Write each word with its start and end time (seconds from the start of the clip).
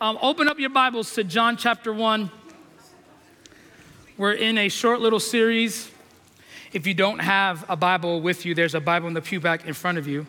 Um, 0.00 0.18
open 0.22 0.48
up 0.48 0.58
your 0.58 0.70
Bibles 0.70 1.14
to 1.14 1.24
John 1.24 1.56
chapter 1.56 1.92
1. 1.92 2.30
We're 4.16 4.32
in 4.32 4.58
a 4.58 4.68
short 4.68 5.00
little 5.00 5.20
series. 5.20 5.90
If 6.72 6.86
you 6.86 6.94
don't 6.94 7.18
have 7.20 7.64
a 7.68 7.76
Bible 7.76 8.20
with 8.20 8.46
you, 8.46 8.54
there's 8.54 8.74
a 8.74 8.80
Bible 8.80 9.08
in 9.08 9.14
the 9.14 9.22
pew 9.22 9.40
back 9.40 9.66
in 9.66 9.74
front 9.74 9.98
of 9.98 10.06
you. 10.06 10.26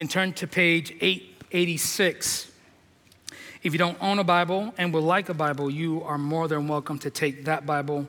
And 0.00 0.10
turn 0.10 0.32
to 0.34 0.46
page 0.46 0.94
886. 1.00 2.50
If 3.62 3.72
you 3.72 3.78
don't 3.78 3.98
own 4.00 4.18
a 4.18 4.24
Bible 4.24 4.74
and 4.78 4.92
would 4.94 5.04
like 5.04 5.28
a 5.28 5.34
Bible, 5.34 5.70
you 5.70 6.02
are 6.04 6.18
more 6.18 6.48
than 6.48 6.68
welcome 6.68 6.98
to 7.00 7.10
take 7.10 7.44
that 7.44 7.66
Bible 7.66 8.06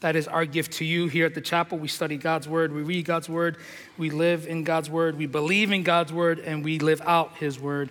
that 0.00 0.14
is 0.14 0.28
our 0.28 0.44
gift 0.44 0.74
to 0.74 0.84
you 0.84 1.08
here 1.08 1.26
at 1.26 1.34
the 1.34 1.40
chapel. 1.40 1.78
We 1.78 1.88
study 1.88 2.16
God's 2.16 2.48
word, 2.48 2.72
we 2.72 2.82
read 2.82 3.04
God's 3.04 3.28
word, 3.28 3.56
we 3.96 4.10
live 4.10 4.46
in 4.46 4.62
God's 4.64 4.88
word, 4.88 5.18
we 5.18 5.26
believe 5.26 5.72
in 5.72 5.82
God's 5.82 6.12
word, 6.12 6.38
and 6.38 6.64
we 6.64 6.78
live 6.78 7.02
out 7.04 7.36
his 7.38 7.58
word. 7.58 7.90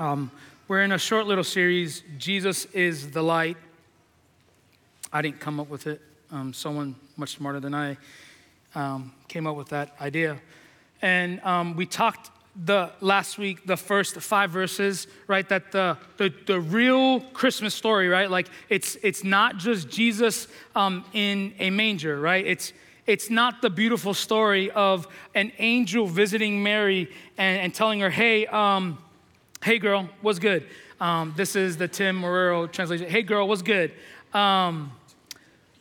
Um, 0.00 0.30
we're 0.68 0.82
in 0.82 0.92
a 0.92 0.98
short 0.98 1.26
little 1.26 1.42
series 1.42 2.04
Jesus 2.18 2.66
is 2.66 3.10
the 3.10 3.22
light. 3.22 3.56
I 5.12 5.22
didn't 5.22 5.40
come 5.40 5.58
up 5.58 5.68
with 5.68 5.88
it, 5.88 6.00
um, 6.30 6.52
someone 6.52 6.94
much 7.16 7.30
smarter 7.30 7.58
than 7.58 7.74
I 7.74 7.96
um, 8.76 9.12
came 9.26 9.48
up 9.48 9.56
with 9.56 9.70
that 9.70 9.96
idea. 10.00 10.38
And 11.02 11.40
um, 11.42 11.74
we 11.74 11.84
talked 11.84 12.30
the 12.54 12.92
last 13.00 13.38
week 13.38 13.66
the 13.66 13.76
first 13.76 14.20
five 14.20 14.50
verses 14.50 15.08
right 15.26 15.48
that 15.48 15.72
the, 15.72 15.96
the, 16.16 16.32
the 16.46 16.58
real 16.58 17.20
christmas 17.20 17.72
story 17.72 18.08
right 18.08 18.32
like 18.32 18.48
it's 18.68 18.96
it's 19.04 19.22
not 19.22 19.58
just 19.58 19.88
jesus 19.88 20.48
um, 20.74 21.04
in 21.12 21.54
a 21.60 21.70
manger 21.70 22.18
right 22.18 22.44
it's 22.44 22.72
it's 23.06 23.30
not 23.30 23.62
the 23.62 23.70
beautiful 23.70 24.12
story 24.12 24.72
of 24.72 25.06
an 25.36 25.52
angel 25.58 26.08
visiting 26.08 26.60
mary 26.60 27.08
and, 27.36 27.60
and 27.60 27.74
telling 27.74 28.00
her 28.00 28.10
hey 28.10 28.44
um, 28.48 28.98
hey 29.62 29.78
girl 29.78 30.08
what's 30.20 30.38
good 30.38 30.64
um, 31.00 31.34
this 31.36 31.56
is 31.56 31.76
the 31.76 31.88
tim 31.88 32.22
Marrero 32.22 32.70
translation 32.70 33.08
hey 33.08 33.22
girl 33.22 33.48
what's 33.48 33.62
good 33.62 33.92
um, 34.32 34.92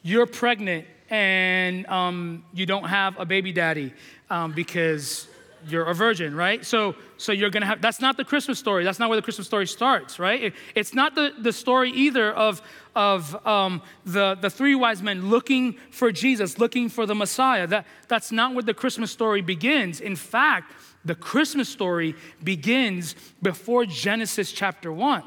you're 0.04 0.26
pregnant 0.26 0.86
and 1.10 1.86
um, 1.88 2.44
you 2.54 2.66
don't 2.66 2.86
have 2.86 3.20
a 3.20 3.26
baby 3.26 3.52
daddy 3.52 3.94
um, 4.30 4.52
because 4.52 5.28
you're 5.68 5.86
a 5.86 5.94
virgin, 5.94 6.36
right? 6.36 6.66
So, 6.66 6.96
so 7.18 7.32
you're 7.32 7.50
gonna 7.50 7.66
have, 7.66 7.82
that's 7.82 8.00
not 8.00 8.18
the 8.18 8.24
Christmas 8.24 8.60
story. 8.60 8.84
That's 8.84 9.00
not 9.00 9.10
where 9.10 9.16
the 9.16 9.22
Christmas 9.22 9.48
story 9.48 9.68
starts, 9.68 10.20
right? 10.20 10.44
It, 10.44 10.54
it's 10.76 10.94
not 10.94 11.16
the, 11.16 11.34
the 11.40 11.52
story 11.52 11.92
either 11.92 12.32
of, 12.32 12.62
of 12.96 13.46
um, 13.46 13.82
the, 14.06 14.36
the 14.36 14.50
three 14.50 14.76
wise 14.76 15.02
men 15.02 15.30
looking 15.30 15.74
for 15.92 16.12
Jesus, 16.12 16.58
looking 16.58 16.90
for 16.90 17.06
the 17.06 17.16
Messiah. 17.16 17.68
That, 17.68 17.86
that's 18.08 18.32
not 18.32 18.54
where 18.54 18.64
the 18.64 18.74
Christmas 18.74 19.12
story 19.12 19.42
begins. 19.42 20.00
In 20.00 20.16
fact, 20.16 20.72
the 21.06 21.16
Christmas 21.16 21.70
story 21.70 22.16
begins 22.44 23.16
before 23.42 23.86
Genesis 23.86 24.52
chapter 24.52 24.92
1 24.92 25.24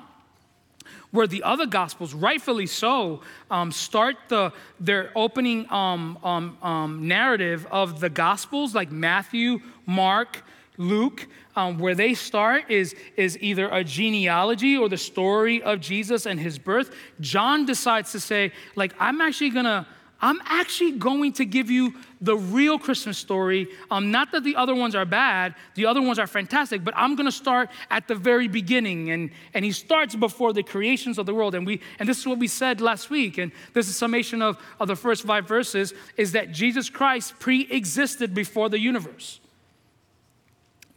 where 1.11 1.27
the 1.27 1.43
other 1.43 1.67
gospels, 1.67 2.15
rightfully 2.15 2.67
so, 2.67 3.21
um, 3.51 3.73
start 3.73 4.17
the, 4.29 4.53
their 4.79 5.11
opening 5.17 5.71
um, 5.71 6.19
um, 6.23 6.57
um, 6.63 7.09
narrative 7.09 7.67
of 7.71 8.01
the 8.01 8.09
gospels, 8.09 8.75
like 8.75 8.93
Matthew, 8.93 9.61
Mark, 9.87 10.43
Luke, 10.77 11.27
um, 11.57 11.79
where 11.79 11.95
they 11.95 12.15
start 12.15 12.71
is, 12.71 12.95
is 13.17 13.37
either 13.41 13.69
a 13.69 13.85
genealogy 13.85 14.77
or 14.77 14.89
the 14.89 14.97
story 14.97 15.63
of 15.63 15.81
Jesus 15.81 16.27
and 16.27 16.39
his 16.39 16.59
birth. 16.59 16.95
John 17.21 17.67
decides 17.67 18.13
to 18.13 18.21
say, 18.21 18.53
like, 18.77 18.95
I'm 18.99 19.21
actually 19.21 19.51
gonna 19.51 19.87
I'm 20.23 20.41
actually 20.45 20.93
going 20.93 21.33
to 21.35 21.47
give 21.47 21.71
you 21.71 21.95
the 22.21 22.37
real 22.37 22.79
Christmas 22.79 23.17
story. 23.17 23.69
Um, 23.91 24.11
not 24.11 24.33
that 24.33 24.45
the 24.45 24.57
other 24.57 24.75
ones 24.75 24.95
are 24.95 25.07
bad, 25.07 25.55
the 25.75 25.87
other 25.87 26.03
ones 26.03 26.19
are 26.19 26.27
fantastic, 26.27 26.85
but 26.85 26.93
I'm 26.97 27.17
going 27.17 27.27
to 27.27 27.33
start 27.33 27.71
at 27.91 28.07
the 28.07 28.15
very 28.15 28.47
beginning. 28.47 29.11
And, 29.11 29.31
and 29.55 29.65
he 29.65 29.73
starts 29.73 30.15
before 30.15 30.53
the 30.53 30.63
creations 30.63 31.17
of 31.17 31.25
the 31.25 31.35
world. 31.35 31.55
And, 31.55 31.67
we, 31.67 31.81
and 31.99 32.09
this 32.09 32.19
is 32.19 32.27
what 32.27 32.39
we 32.39 32.49
said 32.49 32.83
last 32.83 33.09
week. 33.09 33.39
And 33.39 33.51
this 33.73 33.89
is 33.89 33.97
summation 33.97 34.43
of, 34.43 34.59
of 34.79 34.89
the 34.89 34.97
first 34.97 35.25
five 35.25 35.49
verses 35.49 35.95
is 36.19 36.33
that 36.33 36.53
Jesus 36.53 36.91
Christ 36.91 37.39
pre 37.39 37.67
existed 37.71 38.35
before 38.35 38.69
the 38.69 38.79
universe. 38.79 39.41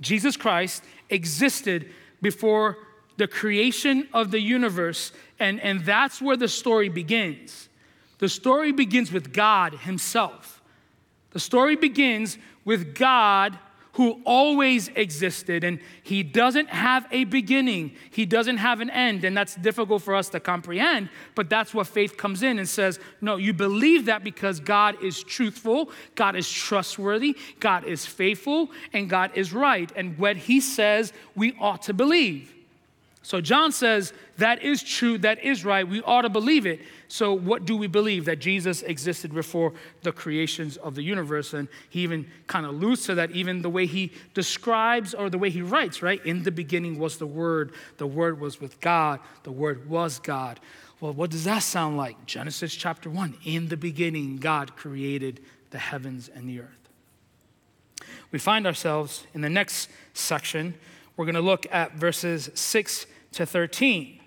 Jesus 0.02 0.36
Christ 0.36 0.84
existed 1.10 1.90
before 2.22 2.78
the 3.16 3.28
creation 3.28 4.10
of 4.12 4.32
the 4.32 4.40
universe. 4.40 5.14
And, 5.40 5.62
and 5.62 5.86
that's 5.86 6.22
where 6.22 6.36
the 6.36 6.50
story 6.50 6.90
begins. 6.90 7.70
The 8.24 8.30
story 8.30 8.72
begins 8.72 9.12
with 9.12 9.34
God 9.34 9.74
Himself. 9.74 10.62
The 11.32 11.42
story 11.42 11.76
begins 11.76 12.38
with 12.64 12.96
God 12.96 13.60
who 13.96 14.22
always 14.24 14.88
existed 14.96 15.66
and 15.66 15.78
He 16.04 16.24
doesn't 16.24 16.70
have 16.70 17.06
a 17.12 17.26
beginning, 17.26 17.92
He 18.12 18.26
doesn't 18.26 18.60
have 18.60 18.80
an 18.80 18.90
end. 18.90 19.26
And 19.26 19.36
that's 19.36 19.56
difficult 19.56 20.04
for 20.04 20.16
us 20.16 20.30
to 20.30 20.40
comprehend, 20.40 21.10
but 21.36 21.50
that's 21.50 21.74
what 21.74 21.86
faith 21.86 22.16
comes 22.16 22.44
in 22.44 22.60
and 22.60 22.70
says, 22.70 22.98
no, 23.20 23.36
you 23.36 23.52
believe 23.52 24.06
that 24.06 24.24
because 24.24 24.62
God 24.62 25.04
is 25.04 25.22
truthful, 25.22 25.92
God 26.16 26.38
is 26.38 26.50
trustworthy, 26.50 27.36
God 27.60 27.84
is 27.84 28.06
faithful, 28.06 28.72
and 28.94 29.10
God 29.10 29.32
is 29.36 29.52
right. 29.52 29.92
And 29.98 30.18
what 30.18 30.38
He 30.38 30.62
says, 30.62 31.12
we 31.36 31.58
ought 31.60 31.82
to 31.82 31.94
believe. 31.94 32.54
So 33.24 33.40
John 33.40 33.72
says 33.72 34.12
that 34.38 34.62
is 34.62 34.84
true, 34.84 35.18
that 35.20 35.42
is 35.42 35.64
right. 35.64 35.88
We 35.88 36.02
ought 36.02 36.24
to 36.24 36.30
believe 36.30 36.66
it. 36.66 36.82
So, 37.08 37.34
what 37.34 37.64
do 37.64 37.78
we 37.78 37.88
believe? 37.88 38.26
That 38.26 38.40
Jesus 38.40 38.82
existed 38.82 39.34
before 39.34 39.72
the 40.02 40.12
creations 40.12 40.76
of 40.76 40.96
the 40.96 41.04
universe. 41.04 41.54
And 41.54 41.70
he 41.90 42.02
even 42.02 42.30
kind 42.48 42.66
of 42.66 42.74
alludes 42.74 43.06
to 43.06 43.16
that, 43.16 43.32
even 43.32 43.62
the 43.62 43.70
way 43.70 43.86
he 43.86 44.12
describes 44.34 45.14
or 45.14 45.30
the 45.30 45.38
way 45.38 45.50
he 45.50 45.62
writes, 45.62 46.04
right? 46.04 46.24
In 46.26 46.44
the 46.44 46.52
beginning 46.52 47.00
was 47.00 47.18
the 47.18 47.26
Word, 47.26 47.72
the 47.98 48.08
Word 48.08 48.42
was 48.42 48.60
with 48.60 48.82
God, 48.82 49.22
the 49.44 49.52
Word 49.52 49.90
was 49.90 50.20
God. 50.20 50.60
Well, 51.00 51.14
what 51.14 51.30
does 51.30 51.46
that 51.46 51.64
sound 51.64 51.96
like? 51.96 52.26
Genesis 52.26 52.76
chapter 52.76 53.10
1 53.10 53.38
In 53.46 53.70
the 53.70 53.78
beginning, 53.78 54.36
God 54.36 54.76
created 54.76 55.40
the 55.70 55.80
heavens 55.80 56.30
and 56.34 56.50
the 56.50 56.60
earth. 56.60 56.90
We 58.32 58.40
find 58.40 58.68
ourselves 58.68 59.26
in 59.34 59.40
the 59.40 59.50
next 59.50 59.90
section. 60.14 60.74
We're 61.16 61.26
going 61.26 61.36
to 61.36 61.42
look 61.42 61.68
at 61.72 61.94
verses 61.94 62.50
6 62.54 63.06
to 63.34 63.46
13. 63.46 64.20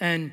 And, 0.00 0.32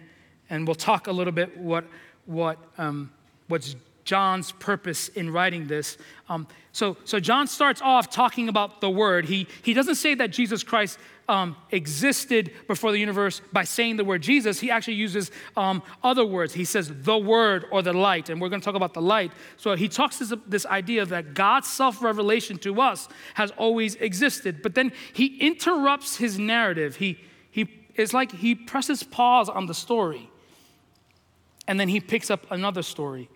and 0.50 0.68
we'll 0.68 0.76
talk 0.76 1.08
a 1.08 1.12
little 1.12 1.34
bit 1.34 1.58
what, 1.58 1.86
what, 2.26 2.58
um, 2.78 3.12
what's 3.48 3.76
John's 4.04 4.52
purpose 4.54 5.10
in 5.10 5.32
writing 5.32 5.68
this. 5.68 5.98
Um, 6.28 6.48
so, 6.72 6.98
so 7.06 7.20
John 7.20 7.48
starts 7.48 7.82
off 7.82 8.10
talking 8.10 8.50
about 8.50 8.82
the 8.82 8.90
Word. 8.90 9.26
He, 9.26 9.48
he 9.62 9.74
doesn't 9.74 9.96
say 9.96 10.16
that 10.16 10.32
Jesus 10.32 10.64
Christ 10.64 10.98
um, 11.30 11.56
existed 11.72 12.52
before 12.68 12.92
the 12.92 12.98
universe 12.98 13.42
by 13.54 13.64
saying 13.64 13.96
the 13.96 14.04
word 14.04 14.22
Jesus. 14.22 14.60
He 14.60 14.70
actually 14.70 14.96
uses 14.96 15.32
um, 15.56 15.82
other 16.04 16.26
words. 16.26 16.54
He 16.54 16.66
says 16.66 16.92
the 16.94 17.18
Word 17.18 17.66
or 17.72 17.82
the 17.82 17.94
light, 17.94 18.30
and 18.30 18.42
we're 18.42 18.50
going 18.50 18.60
to 18.60 18.66
talk 18.66 18.76
about 18.76 18.94
the 18.94 19.02
light. 19.02 19.32
So 19.56 19.76
he 19.76 19.88
talks 19.88 20.18
this, 20.18 20.34
this 20.46 20.66
idea 20.66 21.06
that 21.06 21.34
God's 21.34 21.70
self 21.70 22.02
revelation 22.02 22.58
to 22.60 22.82
us 22.82 23.08
has 23.36 23.52
always 23.52 23.96
existed, 23.96 24.62
but 24.62 24.76
then 24.76 24.92
he 25.14 25.38
interrupts 25.38 26.18
his 26.18 26.38
narrative. 26.38 26.98
He, 26.98 27.18
it's 27.96 28.14
like 28.14 28.32
he 28.32 28.56
presses 28.56 29.04
pause 29.04 29.50
on 29.50 29.66
the 29.66 29.74
story 29.74 30.32
and 31.68 31.80
then 31.80 31.88
he 31.88 32.00
picks 32.00 32.30
up 32.30 32.46
another 32.52 32.84
story. 32.84 33.30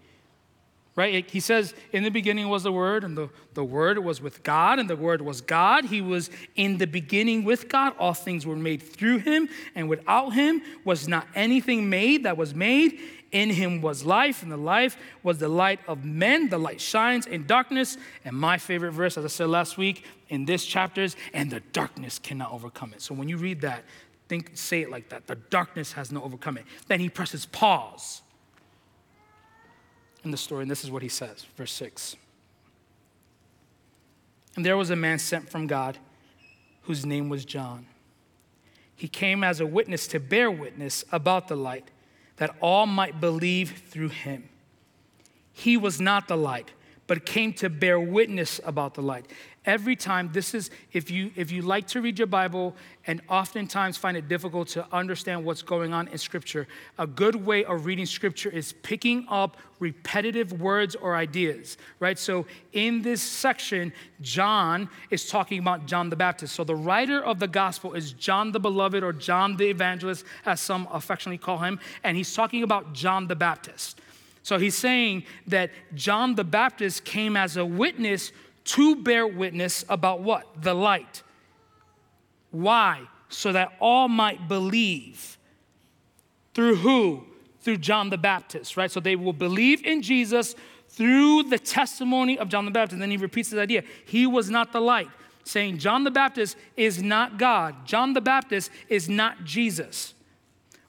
Right? 0.95 1.29
He 1.29 1.41
says, 1.41 1.73
In 1.91 2.03
the 2.03 2.09
beginning 2.09 2.47
was 2.47 2.63
the 2.63 2.71
Word, 2.71 3.03
and 3.03 3.17
the, 3.17 3.29
the 3.53 3.63
Word 3.65 3.99
was 3.99 4.21
with 4.21 4.43
God, 4.43 4.79
and 4.79 4.89
the 4.89 4.95
Word 4.95 5.21
was 5.21 5.41
God. 5.41 5.85
He 5.85 6.01
was 6.01 6.29
in 6.55 6.77
the 6.77 6.87
beginning 6.87 7.43
with 7.43 7.67
God. 7.67 7.93
All 7.99 8.13
things 8.13 8.45
were 8.45 8.55
made 8.55 8.81
through 8.81 9.19
him, 9.19 9.49
and 9.73 9.89
without 9.89 10.31
him 10.31 10.61
was 10.85 11.07
not 11.07 11.27
anything 11.35 11.89
made 11.89 12.23
that 12.23 12.37
was 12.37 12.55
made. 12.55 12.99
In 13.31 13.49
him 13.49 13.81
was 13.81 14.05
life, 14.05 14.41
and 14.43 14.49
the 14.49 14.57
life 14.57 14.97
was 15.21 15.39
the 15.39 15.49
light 15.49 15.81
of 15.87 16.05
men. 16.05 16.47
The 16.47 16.57
light 16.57 16.79
shines 16.79 17.25
in 17.25 17.45
darkness. 17.45 17.97
And 18.23 18.33
my 18.33 18.57
favorite 18.57 18.91
verse, 18.91 19.17
as 19.17 19.25
I 19.25 19.27
said 19.27 19.49
last 19.49 19.77
week 19.77 20.05
in 20.29 20.45
this 20.45 20.65
chapters, 20.65 21.17
and 21.33 21.51
the 21.51 21.59
darkness 21.59 22.19
cannot 22.19 22.53
overcome 22.53 22.93
it. 22.93 23.01
So 23.01 23.13
when 23.13 23.27
you 23.27 23.35
read 23.35 23.59
that, 23.61 23.83
Think, 24.27 24.51
say 24.55 24.81
it 24.81 24.89
like 24.89 25.09
that. 25.09 25.27
The 25.27 25.35
darkness 25.35 25.93
has 25.93 26.11
no 26.11 26.23
overcome 26.23 26.57
it. 26.57 26.65
Then 26.87 26.99
he 26.99 27.09
presses 27.09 27.45
pause 27.45 28.21
in 30.23 30.31
the 30.31 30.37
story, 30.37 30.63
and 30.63 30.71
this 30.71 30.83
is 30.83 30.89
what 30.89 31.03
he 31.03 31.09
says, 31.09 31.45
verse 31.55 31.71
6. 31.73 32.15
And 34.55 34.65
there 34.65 34.77
was 34.77 34.89
a 34.89 34.95
man 34.95 35.19
sent 35.19 35.49
from 35.49 35.67
God 35.67 35.99
whose 36.83 37.05
name 37.05 37.29
was 37.29 37.45
John. 37.45 37.85
He 38.95 39.07
came 39.07 39.43
as 39.43 39.59
a 39.59 39.65
witness 39.65 40.07
to 40.07 40.19
bear 40.19 40.49
witness 40.49 41.03
about 41.11 41.47
the 41.47 41.55
light, 41.55 41.89
that 42.37 42.55
all 42.61 42.85
might 42.85 43.19
believe 43.19 43.83
through 43.89 44.09
him. 44.09 44.49
He 45.51 45.77
was 45.77 46.01
not 46.01 46.27
the 46.27 46.37
light, 46.37 46.71
but 47.07 47.25
came 47.25 47.53
to 47.53 47.69
bear 47.69 47.99
witness 47.99 48.59
about 48.65 48.93
the 48.93 49.01
light. 49.01 49.25
Every 49.65 49.95
time, 49.95 50.29
this 50.31 50.53
is, 50.53 50.69
if 50.93 51.09
you, 51.09 51.31
if 51.35 51.51
you 51.51 51.63
like 51.63 51.87
to 51.87 52.01
read 52.01 52.19
your 52.19 52.27
Bible 52.27 52.75
and 53.07 53.19
oftentimes 53.27 53.97
find 53.97 54.15
it 54.15 54.27
difficult 54.27 54.67
to 54.69 54.85
understand 54.91 55.43
what's 55.43 55.63
going 55.63 55.91
on 55.91 56.07
in 56.09 56.19
Scripture, 56.19 56.67
a 56.99 57.07
good 57.07 57.35
way 57.35 57.65
of 57.65 57.85
reading 57.85 58.05
Scripture 58.05 58.49
is 58.49 58.73
picking 58.73 59.25
up 59.27 59.57
repetitive 59.79 60.61
words 60.61 60.95
or 60.95 61.15
ideas, 61.15 61.77
right? 61.99 62.19
So 62.19 62.45
in 62.73 63.01
this 63.01 63.23
section, 63.23 63.91
John 64.21 64.87
is 65.09 65.27
talking 65.27 65.57
about 65.57 65.87
John 65.87 66.11
the 66.11 66.15
Baptist. 66.15 66.55
So 66.55 66.63
the 66.63 66.75
writer 66.75 67.23
of 67.23 67.39
the 67.39 67.47
gospel 67.47 67.93
is 67.93 68.13
John 68.13 68.51
the 68.51 68.59
Beloved 68.59 69.03
or 69.03 69.13
John 69.13 69.57
the 69.57 69.67
Evangelist, 69.69 70.25
as 70.45 70.61
some 70.61 70.87
affectionately 70.91 71.39
call 71.39 71.57
him, 71.57 71.79
and 72.03 72.15
he's 72.15 72.33
talking 72.35 72.61
about 72.61 72.93
John 72.93 73.27
the 73.27 73.35
Baptist. 73.35 73.99
So 74.45 74.59
he's 74.59 74.75
saying 74.75 75.23
that 75.47 75.71
John 75.95 76.35
the 76.35 76.43
Baptist 76.43 77.03
came 77.03 77.35
as 77.35 77.57
a 77.57 77.65
witness 77.65 78.31
to 78.65 78.95
bear 78.95 79.25
witness 79.25 79.83
about 79.89 80.21
what? 80.21 80.61
The 80.61 80.75
light. 80.75 81.23
Why? 82.51 83.01
So 83.29 83.51
that 83.53 83.73
all 83.79 84.07
might 84.07 84.47
believe. 84.47 85.39
Through 86.53 86.75
who? 86.75 87.23
Through 87.61 87.77
John 87.77 88.11
the 88.11 88.19
Baptist, 88.19 88.77
right? 88.77 88.91
So 88.91 88.99
they 88.99 89.15
will 89.15 89.33
believe 89.33 89.83
in 89.83 90.03
Jesus 90.03 90.53
through 90.89 91.45
the 91.49 91.57
testimony 91.57 92.37
of 92.37 92.47
John 92.47 92.65
the 92.65 92.71
Baptist. 92.71 92.93
And 92.93 93.01
then 93.01 93.09
he 93.09 93.17
repeats 93.17 93.49
this 93.49 93.59
idea 93.59 93.83
he 94.05 94.27
was 94.27 94.51
not 94.51 94.71
the 94.71 94.79
light, 94.79 95.09
saying, 95.43 95.79
John 95.79 96.03
the 96.03 96.11
Baptist 96.11 96.55
is 96.77 97.01
not 97.01 97.39
God. 97.39 97.87
John 97.87 98.13
the 98.13 98.21
Baptist 98.21 98.69
is 98.89 99.09
not 99.09 99.43
Jesus, 99.43 100.13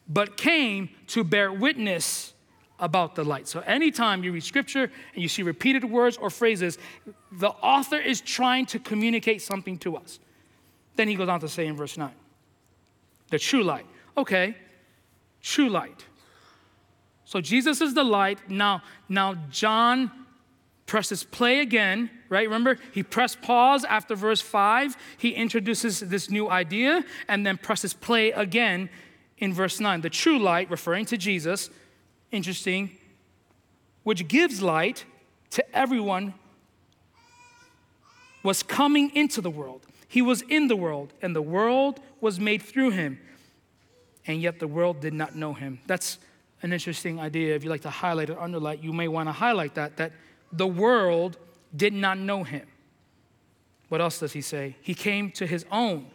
but 0.06 0.36
came 0.36 0.90
to 1.06 1.24
bear 1.24 1.50
witness 1.50 2.34
about 2.78 3.14
the 3.14 3.24
light. 3.24 3.48
So 3.48 3.60
anytime 3.60 4.22
you 4.22 4.32
read 4.32 4.44
scripture 4.44 4.90
and 5.14 5.22
you 5.22 5.28
see 5.28 5.42
repeated 5.42 5.84
words 5.84 6.16
or 6.16 6.30
phrases, 6.30 6.78
the 7.32 7.48
author 7.48 7.98
is 7.98 8.20
trying 8.20 8.66
to 8.66 8.78
communicate 8.78 9.42
something 9.42 9.78
to 9.78 9.96
us. 9.96 10.18
Then 10.96 11.08
he 11.08 11.14
goes 11.14 11.28
on 11.28 11.40
to 11.40 11.48
say 11.48 11.66
in 11.66 11.76
verse 11.76 11.96
9, 11.96 12.10
the 13.30 13.38
true 13.38 13.62
light. 13.62 13.86
Okay, 14.16 14.56
true 15.42 15.68
light. 15.68 16.04
So 17.24 17.40
Jesus 17.40 17.80
is 17.80 17.94
the 17.94 18.04
light. 18.04 18.38
Now, 18.48 18.82
now 19.08 19.34
John 19.50 20.10
presses 20.86 21.24
play 21.24 21.60
again, 21.60 22.08
right? 22.28 22.46
Remember, 22.46 22.78
he 22.92 23.02
pressed 23.02 23.42
pause 23.42 23.84
after 23.84 24.14
verse 24.14 24.40
5. 24.40 24.96
He 25.18 25.30
introduces 25.30 26.00
this 26.00 26.30
new 26.30 26.48
idea 26.48 27.04
and 27.26 27.44
then 27.44 27.58
presses 27.58 27.92
play 27.92 28.30
again 28.30 28.88
in 29.38 29.52
verse 29.52 29.80
9. 29.80 30.00
The 30.00 30.10
true 30.10 30.38
light, 30.38 30.70
referring 30.70 31.06
to 31.06 31.16
Jesus, 31.16 31.70
interesting, 32.30 32.90
which 34.02 34.28
gives 34.28 34.62
light 34.62 35.04
to 35.50 35.76
everyone, 35.76 36.34
was 38.42 38.62
coming 38.62 39.10
into 39.14 39.40
the 39.40 39.50
world. 39.50 39.86
He 40.08 40.22
was 40.22 40.42
in 40.42 40.68
the 40.68 40.76
world, 40.76 41.12
and 41.20 41.34
the 41.34 41.42
world 41.42 42.00
was 42.20 42.38
made 42.38 42.62
through 42.62 42.90
him, 42.90 43.18
and 44.26 44.40
yet 44.40 44.60
the 44.60 44.68
world 44.68 45.00
did 45.00 45.12
not 45.12 45.34
know 45.34 45.52
him. 45.52 45.80
That's 45.86 46.18
an 46.62 46.72
interesting 46.72 47.18
idea. 47.20 47.54
If 47.54 47.64
you 47.64 47.70
like 47.70 47.82
to 47.82 47.90
highlight 47.90 48.30
or 48.30 48.40
underline, 48.40 48.78
you 48.82 48.92
may 48.92 49.08
want 49.08 49.28
to 49.28 49.32
highlight 49.32 49.74
that, 49.74 49.96
that 49.96 50.12
the 50.52 50.66
world 50.66 51.38
did 51.74 51.92
not 51.92 52.18
know 52.18 52.44
him. 52.44 52.66
What 53.88 54.00
else 54.00 54.18
does 54.18 54.32
he 54.32 54.40
say? 54.40 54.76
He 54.80 54.94
came 54.94 55.30
to 55.32 55.46
his 55.46 55.64
own, 55.70 56.06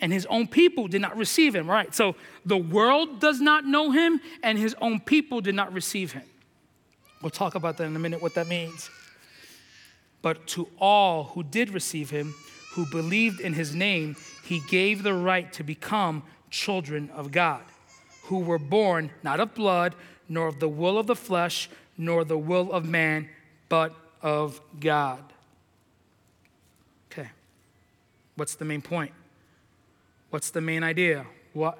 and 0.00 0.12
his 0.12 0.26
own 0.26 0.46
people 0.46 0.88
did 0.88 1.00
not 1.00 1.16
receive 1.16 1.54
him, 1.54 1.68
right? 1.68 1.94
So 1.94 2.14
the 2.46 2.56
world 2.56 3.20
does 3.20 3.40
not 3.40 3.64
know 3.64 3.90
him, 3.90 4.20
and 4.42 4.58
his 4.58 4.74
own 4.80 5.00
people 5.00 5.40
did 5.40 5.54
not 5.54 5.72
receive 5.72 6.12
him. 6.12 6.22
We'll 7.20 7.30
talk 7.30 7.54
about 7.54 7.76
that 7.78 7.84
in 7.84 7.96
a 7.96 7.98
minute, 7.98 8.22
what 8.22 8.34
that 8.34 8.46
means. 8.46 8.90
But 10.22 10.46
to 10.48 10.68
all 10.78 11.24
who 11.24 11.42
did 11.42 11.70
receive 11.70 12.10
him, 12.10 12.34
who 12.74 12.86
believed 12.86 13.40
in 13.40 13.54
his 13.54 13.74
name, 13.74 14.16
he 14.44 14.60
gave 14.68 15.02
the 15.02 15.14
right 15.14 15.52
to 15.54 15.64
become 15.64 16.22
children 16.50 17.10
of 17.14 17.32
God, 17.32 17.62
who 18.24 18.38
were 18.38 18.58
born 18.58 19.10
not 19.22 19.40
of 19.40 19.54
blood, 19.54 19.94
nor 20.28 20.46
of 20.46 20.60
the 20.60 20.68
will 20.68 20.98
of 20.98 21.06
the 21.06 21.16
flesh, 21.16 21.68
nor 21.96 22.24
the 22.24 22.38
will 22.38 22.72
of 22.72 22.84
man, 22.84 23.28
but 23.68 23.94
of 24.22 24.60
God. 24.78 25.22
Okay, 27.10 27.30
what's 28.36 28.54
the 28.54 28.64
main 28.64 28.82
point? 28.82 29.12
What's 30.30 30.50
the 30.50 30.60
main 30.60 30.82
idea? 30.82 31.26
What, 31.54 31.78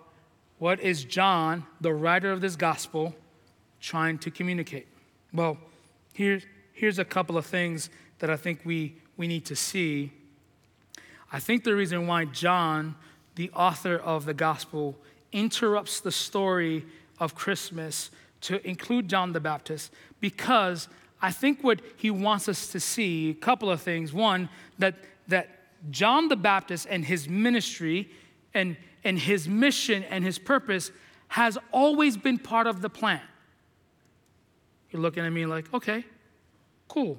what 0.58 0.80
is 0.80 1.04
John, 1.04 1.66
the 1.80 1.92
writer 1.92 2.32
of 2.32 2.40
this 2.40 2.56
gospel, 2.56 3.14
trying 3.80 4.18
to 4.18 4.30
communicate? 4.30 4.86
Well, 5.32 5.58
here's, 6.14 6.44
here's 6.72 6.98
a 6.98 7.04
couple 7.04 7.36
of 7.36 7.44
things 7.44 7.90
that 8.20 8.30
I 8.30 8.36
think 8.36 8.60
we, 8.64 8.96
we 9.16 9.28
need 9.28 9.44
to 9.46 9.56
see. 9.56 10.12
I 11.30 11.40
think 11.40 11.64
the 11.64 11.74
reason 11.74 12.06
why 12.06 12.24
John, 12.24 12.94
the 13.34 13.50
author 13.50 13.96
of 13.96 14.24
the 14.24 14.34
gospel, 14.34 14.96
interrupts 15.30 16.00
the 16.00 16.10
story 16.10 16.86
of 17.20 17.34
Christmas 17.34 18.10
to 18.40 18.66
include 18.66 19.08
John 19.08 19.32
the 19.32 19.40
Baptist 19.40 19.92
because 20.20 20.88
I 21.20 21.32
think 21.32 21.62
what 21.62 21.80
he 21.96 22.10
wants 22.10 22.48
us 22.48 22.68
to 22.68 22.80
see 22.80 23.30
a 23.30 23.34
couple 23.34 23.70
of 23.70 23.82
things. 23.82 24.12
One, 24.12 24.48
that, 24.78 24.94
that 25.26 25.48
John 25.90 26.28
the 26.28 26.36
Baptist 26.36 26.86
and 26.88 27.04
his 27.04 27.28
ministry 27.28 28.08
and, 28.54 28.76
and 29.04 29.18
his 29.18 29.48
mission 29.48 30.04
and 30.04 30.24
his 30.24 30.38
purpose 30.38 30.90
has 31.28 31.58
always 31.72 32.16
been 32.16 32.38
part 32.38 32.66
of 32.66 32.80
the 32.80 32.88
plan. 32.88 33.20
You're 34.90 35.02
looking 35.02 35.24
at 35.24 35.32
me 35.32 35.46
like, 35.46 35.72
okay, 35.74 36.04
cool. 36.88 37.18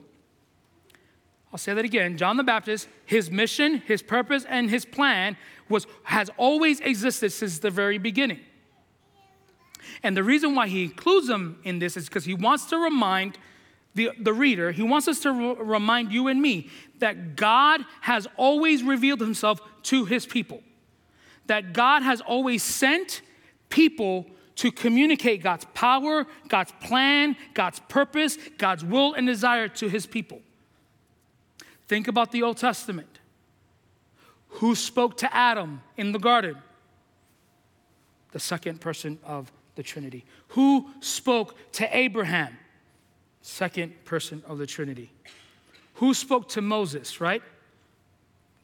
I'll 1.52 1.60
say 1.60 1.74
that 1.74 1.86
again. 1.86 2.18
John 2.18 2.38
the 2.38 2.44
Baptist, 2.44 2.88
his 3.06 3.31
mission, 3.31 3.78
his 3.86 4.02
purpose, 4.02 4.46
and 4.48 4.70
his 4.70 4.86
plan 4.86 5.38
was, 5.68 5.88
has 6.04 6.30
always 6.38 6.80
existed 6.80 7.31
since 7.31 7.60
the 7.60 7.70
very 7.70 7.98
beginning. 7.98 8.40
And 10.04 10.16
the 10.16 10.24
reason 10.24 10.56
why 10.56 10.68
he 10.68 10.84
includes 10.84 11.28
them 11.28 11.60
in 11.64 11.80
this 11.80 11.98
is 11.98 12.08
because 12.08 12.26
he 12.26 12.34
wants 12.34 12.66
to 12.66 12.78
remind 12.78 13.38
the, 13.96 14.12
the 14.20 14.34
reader, 14.34 14.72
he 14.72 14.84
wants 14.84 15.08
us 15.08 15.20
to 15.22 15.31
re- 15.31 15.56
remind 15.60 16.12
you 16.12 16.28
and 16.28 16.40
me 16.42 16.70
that 17.00 17.36
God 17.36 17.81
has 18.02 18.28
always 18.38 18.84
revealed 18.84 19.20
himself 19.20 19.60
to 19.84 20.06
his 20.06 20.26
people 20.26 20.62
that 21.50 21.74
God 21.74 22.04
has 22.04 22.22
always 22.22 22.62
sent 22.62 23.22
people 23.69 24.28
to 24.56 24.72
communicate 24.72 25.42
God's 25.42 25.66
power, 25.74 26.28
God's 26.48 26.72
plan, 26.80 27.36
God's 27.56 27.80
purpose, 27.90 28.38
God's 28.60 28.86
will 28.86 29.16
and 29.16 29.25
desire 29.25 29.68
to 29.68 29.88
his 29.88 30.06
people. 30.06 30.42
Think 31.88 32.07
about 32.07 32.31
the 32.31 32.44
Old 32.44 32.57
Testament. 32.57 33.19
Who 34.60 34.75
spoke 34.75 35.18
to 35.18 35.36
Adam 35.36 35.81
in 35.98 36.12
the 36.12 36.19
garden? 36.19 36.56
The 38.31 38.40
second 38.40 38.80
person 38.80 39.18
of 39.24 39.52
the 39.74 39.81
Trinity. 39.81 40.25
Who 40.50 40.92
spoke 41.00 41.56
to 41.74 41.98
Abraham? 41.98 42.56
Second 43.42 44.06
person 44.06 44.44
of 44.45 44.60
the 44.60 44.68
Trinity. 44.68 45.10
Who 45.95 46.14
spoke 46.14 46.47
to 46.50 46.62
Moses, 46.62 47.19
right? 47.19 47.42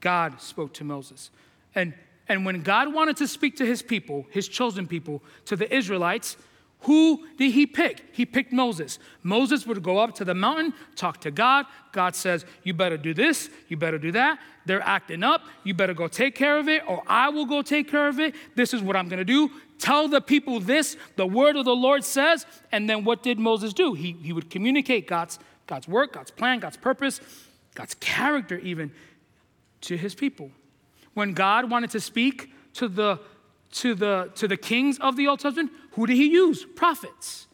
God 0.01 0.39
spoke 0.39 0.71
to 0.73 0.83
Moses. 0.83 1.31
And 1.73 1.95
and 2.27 2.45
when 2.45 2.61
God 2.61 2.93
wanted 2.93 3.17
to 3.17 3.27
speak 3.27 3.57
to 3.57 3.65
his 3.65 3.81
people, 3.81 4.25
his 4.31 4.47
chosen 4.47 4.87
people, 4.87 5.23
to 5.45 5.55
the 5.55 5.73
Israelites, 5.73 6.37
who 6.81 7.25
did 7.37 7.51
he 7.51 7.65
pick? 7.65 8.03
He 8.11 8.25
picked 8.25 8.51
Moses. 8.51 8.99
Moses 9.23 9.65
would 9.65 9.81
go 9.81 9.97
up 9.97 10.13
to 10.15 10.25
the 10.25 10.35
mountain, 10.35 10.73
talk 10.95 11.21
to 11.21 11.31
God. 11.31 11.65
God 11.91 12.15
says, 12.15 12.45
You 12.63 12.73
better 12.73 12.97
do 12.97 13.13
this, 13.13 13.49
you 13.67 13.77
better 13.77 13.97
do 13.97 14.11
that. 14.11 14.39
They're 14.65 14.81
acting 14.81 15.23
up, 15.23 15.41
you 15.63 15.73
better 15.73 15.93
go 15.93 16.07
take 16.07 16.35
care 16.35 16.59
of 16.59 16.67
it, 16.67 16.83
or 16.87 17.01
I 17.07 17.29
will 17.29 17.45
go 17.45 17.61
take 17.61 17.89
care 17.89 18.07
of 18.07 18.19
it. 18.19 18.35
This 18.55 18.73
is 18.73 18.81
what 18.81 18.95
I'm 18.95 19.07
gonna 19.07 19.23
do. 19.23 19.49
Tell 19.79 20.07
the 20.07 20.21
people 20.21 20.59
this, 20.59 20.95
the 21.15 21.25
word 21.25 21.55
of 21.55 21.65
the 21.65 21.75
Lord 21.75 22.03
says. 22.03 22.45
And 22.71 22.89
then 22.89 23.03
what 23.03 23.23
did 23.23 23.39
Moses 23.39 23.73
do? 23.73 23.93
He, 23.93 24.13
he 24.21 24.31
would 24.31 24.49
communicate 24.49 25.07
God's, 25.07 25.39
God's 25.67 25.87
work, 25.87 26.13
God's 26.13 26.31
plan, 26.31 26.59
God's 26.59 26.77
purpose, 26.77 27.19
God's 27.73 27.95
character, 27.95 28.57
even 28.59 28.91
to 29.81 29.97
his 29.97 30.15
people 30.15 30.51
when 31.15 31.33
God 31.33 31.71
wanted 31.71 31.89
to 31.91 31.99
speak 31.99 32.51
to 32.75 32.87
the, 32.87 33.19
to 33.71 33.95
the, 33.95 34.31
to 34.35 34.47
the 34.47 34.57
kings 34.57 34.99
of 34.99 35.15
the 35.15 35.27
Old 35.27 35.39
Testament, 35.39 35.71
who 35.93 36.05
did 36.05 36.17
he 36.17 36.27
use? 36.27 36.63
Prophets 36.75 37.47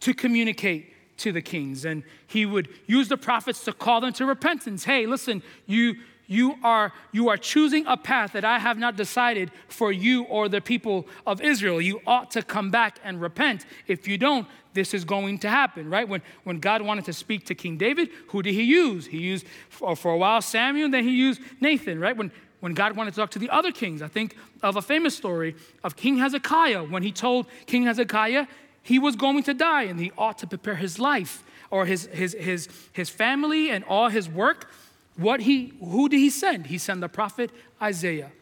to 0.00 0.14
communicate 0.14 0.92
to 1.18 1.32
the 1.32 1.42
kings. 1.42 1.84
And 1.84 2.02
he 2.26 2.46
would 2.46 2.68
use 2.86 3.08
the 3.08 3.16
prophets 3.16 3.64
to 3.64 3.72
call 3.72 4.00
them 4.00 4.12
to 4.14 4.26
repentance. 4.26 4.84
Hey, 4.84 5.06
listen, 5.06 5.42
you, 5.66 5.96
you, 6.26 6.56
are, 6.62 6.92
you 7.12 7.28
are 7.28 7.36
choosing 7.36 7.86
a 7.86 7.96
path 7.96 8.32
that 8.32 8.44
I 8.44 8.58
have 8.58 8.78
not 8.78 8.96
decided 8.96 9.50
for 9.68 9.92
you 9.92 10.24
or 10.24 10.48
the 10.48 10.60
people 10.60 11.06
of 11.26 11.40
Israel. 11.40 11.80
You 11.80 12.00
ought 12.06 12.30
to 12.32 12.42
come 12.42 12.70
back 12.70 12.98
and 13.04 13.20
repent. 13.20 13.66
If 13.86 14.08
you 14.08 14.16
don't, 14.16 14.46
this 14.72 14.92
is 14.92 15.04
going 15.04 15.38
to 15.40 15.48
happen, 15.48 15.88
right? 15.88 16.08
When, 16.08 16.22
when 16.42 16.58
God 16.58 16.82
wanted 16.82 17.04
to 17.06 17.12
speak 17.12 17.46
to 17.46 17.54
King 17.54 17.76
David, 17.76 18.10
who 18.28 18.42
did 18.42 18.54
he 18.54 18.62
use? 18.62 19.06
He 19.06 19.18
used 19.18 19.46
for, 19.68 19.94
for 19.94 20.12
a 20.12 20.18
while 20.18 20.42
Samuel, 20.42 20.90
then 20.90 21.04
he 21.04 21.10
used 21.10 21.40
Nathan, 21.60 22.00
right? 22.00 22.16
When, 22.16 22.32
when 22.60 22.74
God 22.74 22.96
wanted 22.96 23.12
to 23.12 23.20
talk 23.20 23.30
to 23.32 23.38
the 23.38 23.50
other 23.50 23.70
kings. 23.70 24.02
I 24.02 24.08
think 24.08 24.36
of 24.62 24.76
a 24.76 24.82
famous 24.82 25.16
story 25.16 25.54
of 25.84 25.96
King 25.96 26.16
Hezekiah 26.16 26.84
when 26.84 27.02
he 27.02 27.12
told 27.12 27.46
King 27.66 27.84
Hezekiah, 27.84 28.46
he 28.82 28.98
was 28.98 29.16
going 29.16 29.42
to 29.44 29.54
die 29.54 29.82
and 29.82 30.00
he 30.00 30.12
ought 30.18 30.38
to 30.38 30.46
prepare 30.46 30.76
his 30.76 30.98
life 30.98 31.44
or 31.70 31.86
his, 31.86 32.06
his, 32.06 32.34
his, 32.38 32.68
his 32.92 33.10
family 33.10 33.70
and 33.70 33.84
all 33.84 34.08
his 34.08 34.28
work. 34.28 34.70
What 35.16 35.40
he, 35.40 35.72
who 35.80 36.08
did 36.08 36.18
he 36.18 36.30
send? 36.30 36.66
He 36.66 36.78
sent 36.78 37.00
the 37.00 37.08
prophet 37.08 37.50
Isaiah. 37.80 38.32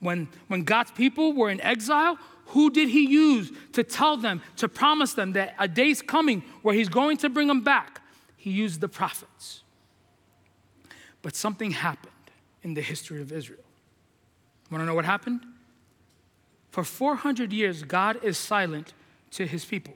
When, 0.00 0.28
when 0.48 0.62
God's 0.62 0.90
people 0.92 1.32
were 1.32 1.50
in 1.50 1.60
exile, 1.60 2.18
who 2.46 2.70
did 2.70 2.88
he 2.88 3.06
use 3.06 3.50
to 3.72 3.82
tell 3.82 4.16
them, 4.16 4.42
to 4.56 4.68
promise 4.68 5.14
them 5.14 5.32
that 5.32 5.54
a 5.58 5.68
day's 5.68 6.02
coming 6.02 6.42
where 6.62 6.74
he's 6.74 6.88
going 6.88 7.16
to 7.18 7.28
bring 7.28 7.48
them 7.48 7.62
back? 7.62 8.00
He 8.36 8.50
used 8.50 8.80
the 8.80 8.88
prophets. 8.88 9.62
But 11.22 11.36
something 11.36 11.70
happened 11.70 12.12
in 12.62 12.74
the 12.74 12.82
history 12.82 13.20
of 13.20 13.32
Israel. 13.32 13.62
Want 14.70 14.82
to 14.82 14.86
know 14.86 14.94
what 14.94 15.04
happened? 15.04 15.40
For 16.70 16.82
400 16.82 17.52
years, 17.52 17.82
God 17.82 18.18
is 18.24 18.38
silent 18.38 18.94
to 19.32 19.46
his 19.46 19.64
people. 19.64 19.94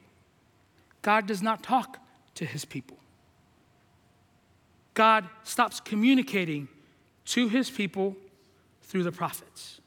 God 1.02 1.26
does 1.26 1.42
not 1.42 1.62
talk 1.62 1.98
to 2.34 2.44
his 2.44 2.64
people. 2.64 2.98
God 4.96 5.28
stops 5.44 5.78
communicating 5.78 6.68
to 7.26 7.48
his 7.48 7.70
people 7.70 8.16
through 8.82 9.02
the 9.02 9.12
prophets. 9.12 9.80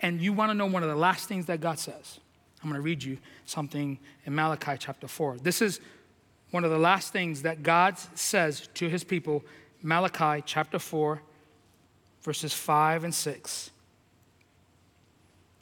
And 0.00 0.20
you 0.20 0.34
want 0.34 0.50
to 0.50 0.54
know 0.54 0.66
one 0.66 0.82
of 0.82 0.90
the 0.90 0.94
last 0.94 1.26
things 1.26 1.46
that 1.46 1.62
God 1.62 1.78
says? 1.78 2.20
I'm 2.62 2.68
going 2.68 2.80
to 2.80 2.84
read 2.84 3.02
you 3.02 3.16
something 3.46 3.98
in 4.26 4.34
Malachi 4.34 4.76
chapter 4.78 5.08
4. 5.08 5.38
This 5.38 5.62
is 5.62 5.80
one 6.50 6.62
of 6.62 6.70
the 6.70 6.78
last 6.78 7.10
things 7.10 7.40
that 7.42 7.62
God 7.62 7.96
says 8.14 8.68
to 8.74 8.88
his 8.88 9.02
people, 9.02 9.42
Malachi 9.82 10.42
chapter 10.44 10.78
4, 10.78 11.22
verses 12.22 12.52
5 12.52 13.04
and 13.04 13.14
6. 13.14 13.70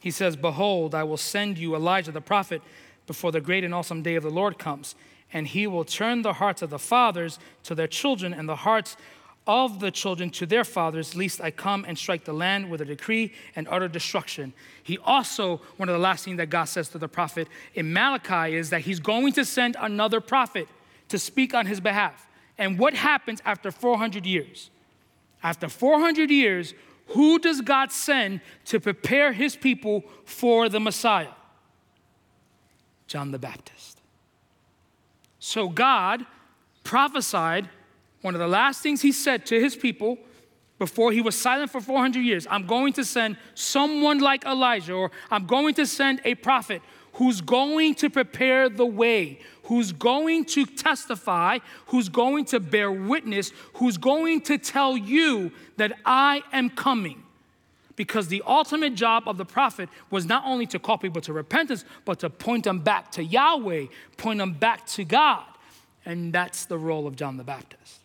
He 0.01 0.11
says, 0.11 0.35
Behold, 0.35 0.93
I 0.93 1.05
will 1.05 1.17
send 1.17 1.57
you 1.57 1.77
Elijah 1.77 2.11
the 2.11 2.21
prophet 2.21 2.63
before 3.07 3.31
the 3.31 3.41
great 3.41 3.63
and 3.63 3.73
awesome 3.73 4.03
day 4.03 4.17
of 4.17 4.25
the 4.25 4.31
Lord 4.31 4.59
comes, 4.59 4.97
and 5.33 5.47
he 5.47 5.67
will 5.67 5.85
turn 5.85 6.23
the 6.23 6.35
hearts 6.35 6.63
of 6.63 6.71
the 6.71 6.79
fathers 6.79 7.39
to 7.65 7.75
their 7.75 7.87
children 7.87 8.33
and 8.35 8.49
the 8.49 8.57
hearts 8.57 8.97
of 9.47 9.81
the 9.81 9.91
children 9.91 10.31
to 10.31 10.47
their 10.47 10.65
fathers, 10.65 11.17
lest 11.17 11.41
I 11.41 11.51
come 11.51 11.85
and 11.87 11.99
strike 11.99 12.25
the 12.25 12.33
land 12.33 12.71
with 12.71 12.81
a 12.81 12.85
decree 12.85 13.33
and 13.57 13.67
utter 13.69 13.89
destruction. 13.89 14.53
He 14.83 14.99
also, 14.99 15.61
one 15.77 15.89
of 15.89 15.95
the 15.95 15.99
last 15.99 16.25
things 16.25 16.37
that 16.37 16.51
God 16.51 16.65
says 16.65 16.89
to 16.91 16.99
the 16.99 17.09
prophet 17.09 17.49
in 17.75 17.93
Malachi 17.93 18.55
is 18.55 18.71
that 18.71 18.83
he's 18.83 19.01
going 19.01 19.33
to 19.33 19.45
send 19.45 19.77
another 19.81 20.21
prophet 20.21 20.69
to 21.09 21.19
speak 21.19 21.55
on 21.55 21.67
his 21.67 21.81
behalf. 21.81 22.29
And 22.57 22.79
what 22.79 22.95
happens 22.95 23.43
after 23.45 23.73
400 23.73 24.25
years? 24.27 24.71
After 25.43 25.69
400 25.69 26.31
years, 26.31 26.75
who 27.09 27.39
does 27.39 27.61
God 27.61 27.91
send 27.91 28.41
to 28.67 28.79
prepare 28.79 29.33
his 29.33 29.57
people 29.57 30.05
for 30.25 30.69
the 30.69 30.79
Messiah? 30.79 31.33
John 33.09 33.33
the 33.33 33.39
Baptist. 33.39 34.02
So 35.45 35.69
God 35.69 36.25
prophesied 36.85 37.69
one 38.21 38.37
of 38.37 38.39
the 38.39 38.47
last 38.47 38.81
things 38.81 39.03
he 39.03 39.11
said 39.11 39.45
to 39.47 39.59
his 39.61 39.75
people 39.75 40.17
before 40.79 41.11
he 41.11 41.21
was 41.21 41.37
silent 41.37 41.73
for 41.73 41.81
400 41.81 42.21
years 42.21 42.47
I'm 42.49 42.65
going 42.65 42.93
to 42.93 43.05
send 43.05 43.37
someone 43.55 44.21
like 44.21 44.45
Elijah, 44.45 44.93
or 44.93 45.11
I'm 45.33 45.47
going 45.47 45.75
to 45.75 45.85
send 45.85 46.21
a 46.25 46.37
prophet 46.37 46.81
who's 47.15 47.41
going 47.41 47.97
to 47.97 48.09
prepare 48.09 48.69
the 48.69 48.87
way, 48.87 49.41
who's 49.65 49.91
going 49.91 50.45
to 50.45 50.65
testify, 50.65 51.59
who's 51.87 52.09
going 52.09 52.45
to 52.45 52.61
bear 52.61 52.93
witness, 52.93 53.51
who's 53.75 53.99
going 53.99 54.43
to 54.43 54.59
tell 54.59 54.97
you 54.97 55.51
that 55.77 55.93
I 56.07 56.43
am 56.53 56.71
coming. 56.71 57.22
Because 57.97 58.29
the 58.29 58.43
ultimate 58.47 58.95
job 58.95 59.25
of 59.27 59.37
the 59.37 59.45
prophet 59.45 59.89
was 60.11 60.27
not 60.27 60.45
only 60.47 60.67
to 60.67 60.79
call 60.79 60.99
people 60.99 61.21
to 61.23 61.33
repentance, 61.33 61.85
but 62.05 62.21
to 62.21 62.31
point 62.31 62.65
them 62.65 62.81
back 62.81 63.11
to 63.13 63.25
Yahweh, 63.25 63.87
point 64.17 64.39
them 64.39 64.55
back 64.55 64.87
to 64.87 65.05
God. 65.05 65.45
And 66.05 66.33
that's 66.33 66.65
the 66.65 66.79
role 66.79 67.07
of 67.07 67.17
John 67.17 67.37
the 67.37 67.45
Baptist. 67.45 68.01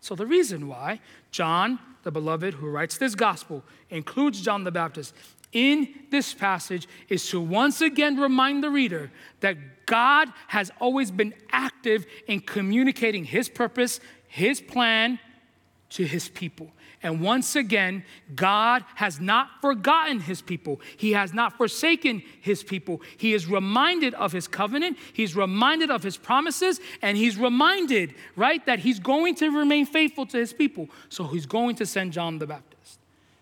So, 0.00 0.14
the 0.14 0.26
reason 0.26 0.66
why 0.66 1.00
John, 1.30 1.78
the 2.02 2.10
beloved 2.10 2.54
who 2.54 2.68
writes 2.68 2.96
this 2.96 3.14
gospel, 3.14 3.62
includes 3.90 4.40
John 4.40 4.64
the 4.64 4.70
Baptist 4.70 5.14
in 5.52 5.88
this 6.10 6.32
passage 6.32 6.88
is 7.08 7.28
to 7.30 7.40
once 7.40 7.80
again 7.80 8.18
remind 8.18 8.62
the 8.62 8.70
reader 8.70 9.10
that 9.40 9.86
God 9.86 10.32
has 10.48 10.70
always 10.80 11.10
been 11.10 11.34
active 11.50 12.06
in 12.26 12.40
communicating 12.40 13.24
his 13.24 13.48
purpose, 13.48 14.00
his 14.28 14.60
plan 14.60 15.18
to 15.90 16.04
his 16.04 16.28
people. 16.28 16.70
And 17.02 17.20
once 17.20 17.56
again, 17.56 18.04
God 18.34 18.84
has 18.94 19.20
not 19.20 19.48
forgotten 19.60 20.20
his 20.20 20.42
people. 20.42 20.80
He 20.96 21.12
has 21.12 21.32
not 21.32 21.56
forsaken 21.56 22.22
his 22.40 22.62
people. 22.62 23.00
He 23.16 23.34
is 23.34 23.46
reminded 23.46 24.14
of 24.14 24.32
his 24.32 24.46
covenant, 24.46 24.98
he's 25.12 25.34
reminded 25.34 25.90
of 25.90 26.02
his 26.02 26.16
promises, 26.16 26.80
and 27.02 27.16
he's 27.16 27.36
reminded, 27.36 28.14
right, 28.36 28.64
that 28.66 28.80
he's 28.80 29.00
going 29.00 29.34
to 29.36 29.50
remain 29.50 29.86
faithful 29.86 30.26
to 30.26 30.38
his 30.38 30.52
people. 30.52 30.88
So 31.08 31.24
he's 31.24 31.46
going 31.46 31.76
to 31.76 31.86
send 31.86 32.12
John 32.12 32.38
the 32.38 32.46
Baptist. 32.46 32.70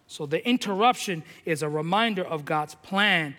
So 0.08 0.24
the 0.24 0.46
interruption 0.48 1.22
is 1.44 1.62
a 1.62 1.68
reminder 1.68 2.24
of 2.24 2.44
God's 2.44 2.74
plan 2.74 3.36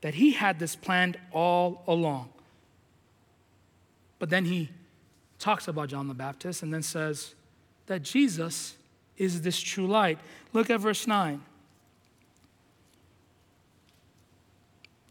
that 0.00 0.14
He 0.14 0.32
had 0.32 0.58
this 0.58 0.76
planned 0.76 1.16
all 1.32 1.82
along. 1.86 2.28
But 4.18 4.30
then 4.30 4.44
He 4.44 4.70
talks 5.38 5.68
about 5.68 5.88
John 5.88 6.08
the 6.08 6.14
Baptist 6.14 6.62
and 6.62 6.74
then 6.74 6.82
says 6.82 7.34
that 7.86 8.02
Jesus 8.02 8.74
is 9.16 9.42
this 9.42 9.58
true 9.60 9.86
light. 9.86 10.18
Look 10.52 10.70
at 10.70 10.80
verse 10.80 11.06
9. 11.06 11.40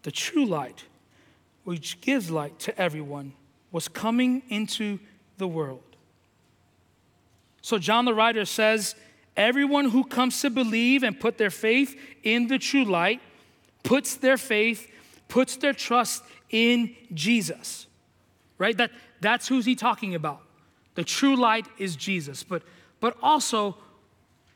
The 0.03 0.11
true 0.11 0.45
light, 0.45 0.83
which 1.63 1.99
gives 2.01 2.29
light 2.29 2.59
to 2.59 2.79
everyone, 2.79 3.33
was 3.71 3.87
coming 3.87 4.43
into 4.49 4.99
the 5.37 5.47
world. 5.47 5.81
So 7.61 7.79
John 7.79 8.05
the 8.05 8.13
writer 8.13 8.45
says 8.45 8.95
Everyone 9.37 9.89
who 9.89 10.05
comes 10.05 10.39
to 10.41 10.49
believe 10.49 11.03
and 11.03 11.19
put 11.19 11.37
their 11.37 11.49
faith 11.49 11.99
in 12.23 12.47
the 12.47 12.57
true 12.57 12.85
light 12.85 13.21
puts 13.83 14.15
their 14.15 14.37
faith, 14.37 14.89
puts 15.27 15.57
their 15.57 15.73
trust 15.73 16.23
in 16.49 16.95
Jesus. 17.13 17.87
Right? 18.57 18.77
That, 18.77 18.91
that's 19.19 19.47
who's 19.47 19.65
he 19.65 19.75
talking 19.75 20.15
about. 20.15 20.41
The 20.95 21.03
true 21.03 21.35
light 21.35 21.67
is 21.77 21.95
Jesus. 21.95 22.43
But, 22.43 22.63
but 22.99 23.15
also, 23.21 23.77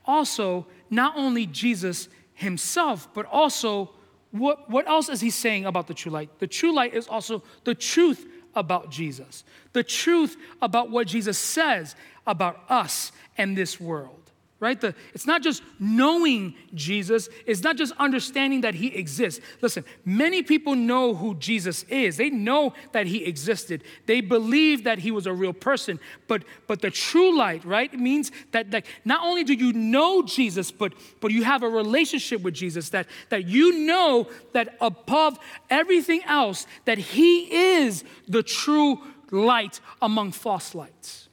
also, 0.05 0.65
not 0.89 1.15
only 1.15 1.45
Jesus 1.45 2.09
himself, 2.33 3.07
but 3.13 3.25
also 3.25 3.91
what, 4.31 4.69
what 4.69 4.87
else 4.87 5.09
is 5.09 5.21
he 5.21 5.29
saying 5.29 5.65
about 5.65 5.87
the 5.87 5.93
true 5.93 6.11
light? 6.11 6.29
The 6.39 6.47
true 6.47 6.73
light 6.73 6.93
is 6.93 7.07
also 7.07 7.43
the 7.63 7.75
truth 7.75 8.27
about 8.55 8.89
Jesus, 8.91 9.43
the 9.73 9.83
truth 9.83 10.37
about 10.61 10.89
what 10.89 11.07
Jesus 11.07 11.37
says 11.37 11.95
about 12.25 12.63
us 12.69 13.11
and 13.37 13.57
this 13.57 13.79
world 13.79 14.18
right? 14.59 14.79
The, 14.81 14.93
it's 15.13 15.25
not 15.25 15.41
just 15.41 15.63
knowing 15.79 16.53
Jesus, 16.73 17.29
it's 17.45 17.63
not 17.63 17.77
just 17.77 17.93
understanding 17.97 18.61
that 18.61 18.75
he 18.75 18.87
exists. 18.87 19.39
Listen, 19.61 19.85
many 20.03 20.43
people 20.43 20.75
know 20.75 21.15
who 21.15 21.35
Jesus 21.35 21.83
is. 21.83 22.17
They 22.17 22.29
know 22.29 22.73
that 22.91 23.07
he 23.07 23.23
existed. 23.23 23.83
They 24.05 24.19
believe 24.19 24.83
that 24.83 24.99
he 24.99 25.11
was 25.11 25.27
a 25.27 25.33
real 25.33 25.53
person. 25.53 25.99
But 26.27 26.43
but 26.67 26.81
the 26.81 26.91
true 26.91 27.37
light, 27.37 27.63
right, 27.63 27.93
means 27.93 28.31
that, 28.51 28.71
that 28.71 28.85
not 29.05 29.25
only 29.25 29.43
do 29.43 29.53
you 29.53 29.71
know 29.71 30.23
Jesus, 30.23 30.71
but 30.71 30.93
but 31.21 31.31
you 31.31 31.43
have 31.43 31.63
a 31.63 31.69
relationship 31.69 32.41
with 32.41 32.53
Jesus, 32.53 32.89
that, 32.89 33.07
that 33.29 33.47
you 33.47 33.79
know 33.85 34.27
that 34.53 34.75
above 34.81 35.39
everything 35.69 36.21
else, 36.23 36.67
that 36.85 36.97
he 36.97 37.77
is 37.79 38.03
the 38.27 38.43
true 38.43 38.99
light 39.31 39.79
among 40.01 40.31
false 40.31 40.75
lights. 40.75 41.29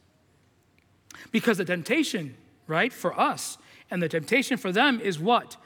Because 1.32 1.58
the 1.58 1.64
temptation 1.64 2.36
right? 2.66 2.92
For 2.92 3.18
us. 3.18 3.58
And 3.90 4.02
the 4.02 4.08
temptation 4.08 4.56
for 4.56 4.72
them 4.72 5.00
is 5.00 5.18
what? 5.18 5.56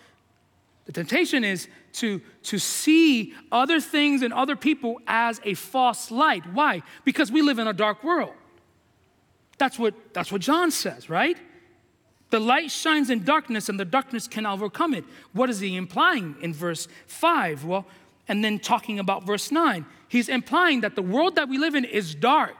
The 0.87 0.93
temptation 0.93 1.45
is 1.45 1.69
to, 1.95 2.21
to 2.45 2.59
see 2.59 3.35
other 3.53 3.81
things 3.81 4.23
and 4.23 4.33
other 4.33 4.57
people 4.57 5.01
as 5.07 5.41
a 5.45 5.55
false 5.55 6.11
light. 6.11 6.45
Why? 6.53 6.83
Because 7.05 7.31
we 7.31 7.43
live 7.43 7.59
in 7.59 7.69
a 7.69 7.73
dark 7.73 8.03
world. 8.03 8.35
That's 9.59 9.79
what, 9.79 9.95
that's 10.15 10.33
what 10.33 10.41
John 10.41 10.71
says, 10.71 11.11
right? 11.11 11.37
The 12.31 12.41
light 12.41 12.71
shines 12.71 13.11
in 13.11 13.25
darkness 13.25 13.69
and 13.69 13.79
the 13.79 13.85
darkness 13.85 14.27
can 14.27 14.47
overcome 14.47 14.95
it. 14.95 15.05
What 15.33 15.51
is 15.51 15.61
he 15.61 15.77
implying 15.77 16.37
in 16.41 16.55
verse 16.55 16.89
5? 17.07 17.65
Well, 17.65 17.87
and 18.29 18.45
then 18.45 18.59
talking 18.59 18.99
about 18.99 19.25
verse 19.25 19.51
9, 19.51 19.85
he's 20.09 20.29
implying 20.29 20.81
that 20.81 20.95
the 20.95 21.03
world 21.03 21.35
that 21.37 21.49
we 21.49 21.59
live 21.59 21.75
in 21.75 21.85
is 21.85 22.15
dark. 22.15 22.55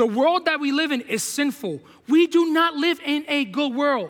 The 0.00 0.06
world 0.06 0.46
that 0.46 0.60
we 0.60 0.72
live 0.72 0.92
in 0.92 1.02
is 1.02 1.22
sinful. 1.22 1.78
We 2.08 2.26
do 2.26 2.54
not 2.54 2.74
live 2.74 2.98
in 3.04 3.22
a 3.28 3.44
good 3.44 3.74
world. 3.74 4.08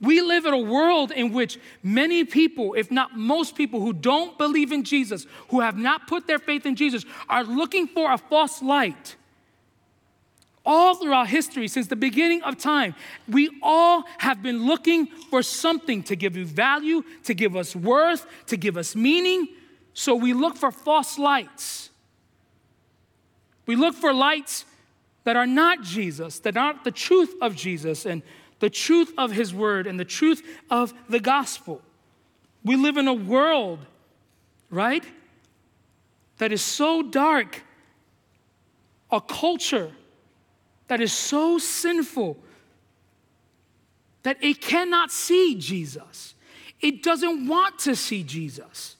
We 0.00 0.20
live 0.20 0.44
in 0.44 0.52
a 0.52 0.58
world 0.58 1.12
in 1.12 1.32
which 1.32 1.56
many 1.80 2.24
people, 2.24 2.74
if 2.74 2.90
not 2.90 3.16
most 3.16 3.54
people, 3.54 3.78
who 3.80 3.92
don't 3.92 4.36
believe 4.38 4.72
in 4.72 4.82
Jesus, 4.82 5.24
who 5.50 5.60
have 5.60 5.78
not 5.78 6.08
put 6.08 6.26
their 6.26 6.40
faith 6.40 6.66
in 6.66 6.74
Jesus, 6.74 7.04
are 7.28 7.44
looking 7.44 7.86
for 7.86 8.10
a 8.10 8.18
false 8.18 8.60
light. 8.60 9.14
all 10.66 10.96
throughout 10.96 11.28
history, 11.28 11.68
since 11.68 11.86
the 11.86 11.94
beginning 11.94 12.42
of 12.42 12.58
time, 12.58 12.96
we 13.28 13.50
all 13.62 14.02
have 14.18 14.42
been 14.42 14.66
looking 14.66 15.06
for 15.30 15.44
something 15.44 16.02
to 16.02 16.16
give 16.16 16.36
you 16.36 16.44
value, 16.44 17.04
to 17.22 17.34
give 17.34 17.54
us 17.54 17.76
worth, 17.76 18.26
to 18.46 18.56
give 18.56 18.76
us 18.76 18.96
meaning. 18.96 19.46
So 19.94 20.16
we 20.16 20.32
look 20.32 20.56
for 20.56 20.72
false 20.72 21.20
lights. 21.20 21.90
We 23.68 23.76
look 23.76 23.94
for 23.94 24.14
lights 24.14 24.64
that 25.24 25.36
are 25.36 25.46
not 25.46 25.82
Jesus, 25.82 26.38
that 26.38 26.56
aren't 26.56 26.84
the 26.84 26.90
truth 26.90 27.34
of 27.42 27.54
Jesus 27.54 28.06
and 28.06 28.22
the 28.60 28.70
truth 28.70 29.12
of 29.18 29.30
His 29.30 29.52
Word 29.52 29.86
and 29.86 30.00
the 30.00 30.06
truth 30.06 30.42
of 30.70 30.94
the 31.10 31.20
gospel. 31.20 31.82
We 32.64 32.76
live 32.76 32.96
in 32.96 33.06
a 33.06 33.12
world, 33.12 33.80
right, 34.70 35.04
that 36.38 36.50
is 36.50 36.62
so 36.62 37.02
dark, 37.02 37.62
a 39.10 39.20
culture 39.20 39.92
that 40.86 41.02
is 41.02 41.12
so 41.12 41.58
sinful 41.58 42.38
that 44.22 44.42
it 44.42 44.62
cannot 44.62 45.10
see 45.10 45.56
Jesus. 45.56 46.34
It 46.80 47.02
doesn't 47.02 47.46
want 47.46 47.78
to 47.80 47.94
see 47.94 48.22
Jesus. 48.22 48.96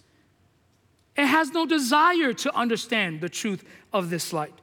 It 1.16 1.26
has 1.26 1.52
no 1.52 1.64
desire 1.64 2.32
to 2.34 2.54
understand 2.54 3.22
the 3.22 3.28
truth 3.28 3.64
of 3.92 4.10
this 4.10 4.32
light. 4.32 4.57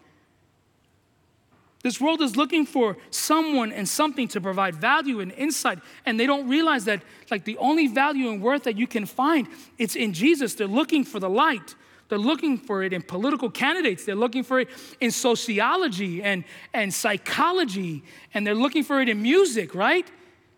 This 1.85 2.01
world 2.01 2.19
is 2.21 2.35
looking 2.35 2.65
for 2.65 2.97
someone 3.11 3.71
and 3.71 3.87
something 3.87 4.27
to 4.29 4.41
provide 4.41 4.73
value 4.73 5.19
and 5.19 5.31
insight, 5.31 5.77
and 6.03 6.19
they 6.19 6.25
don't 6.25 6.49
realize 6.49 6.85
that 6.85 7.03
like 7.29 7.45
the 7.45 7.59
only 7.59 7.85
value 7.85 8.31
and 8.31 8.41
worth 8.41 8.63
that 8.63 8.75
you 8.75 8.87
can 8.87 9.05
find 9.05 9.47
it's 9.77 9.95
in 9.95 10.11
Jesus. 10.11 10.55
They're 10.55 10.65
looking 10.65 11.03
for 11.03 11.19
the 11.19 11.29
light. 11.29 11.75
They're 12.09 12.17
looking 12.17 12.57
for 12.57 12.81
it 12.81 12.91
in 12.91 13.03
political 13.03 13.51
candidates. 13.51 14.03
They're 14.03 14.15
looking 14.15 14.41
for 14.41 14.61
it 14.61 14.69
in 14.99 15.11
sociology 15.11 16.23
and, 16.23 16.43
and 16.73 16.91
psychology, 16.91 18.03
and 18.33 18.47
they're 18.47 18.55
looking 18.55 18.81
for 18.81 18.99
it 18.99 19.07
in 19.07 19.21
music, 19.21 19.75
right? 19.75 20.09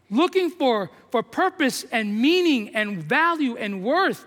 Looking 0.10 0.50
for, 0.50 0.90
for 1.12 1.24
purpose 1.24 1.84
and 1.92 2.22
meaning 2.22 2.74
and 2.74 3.04
value 3.04 3.58
and 3.58 3.84
worth 3.84 4.26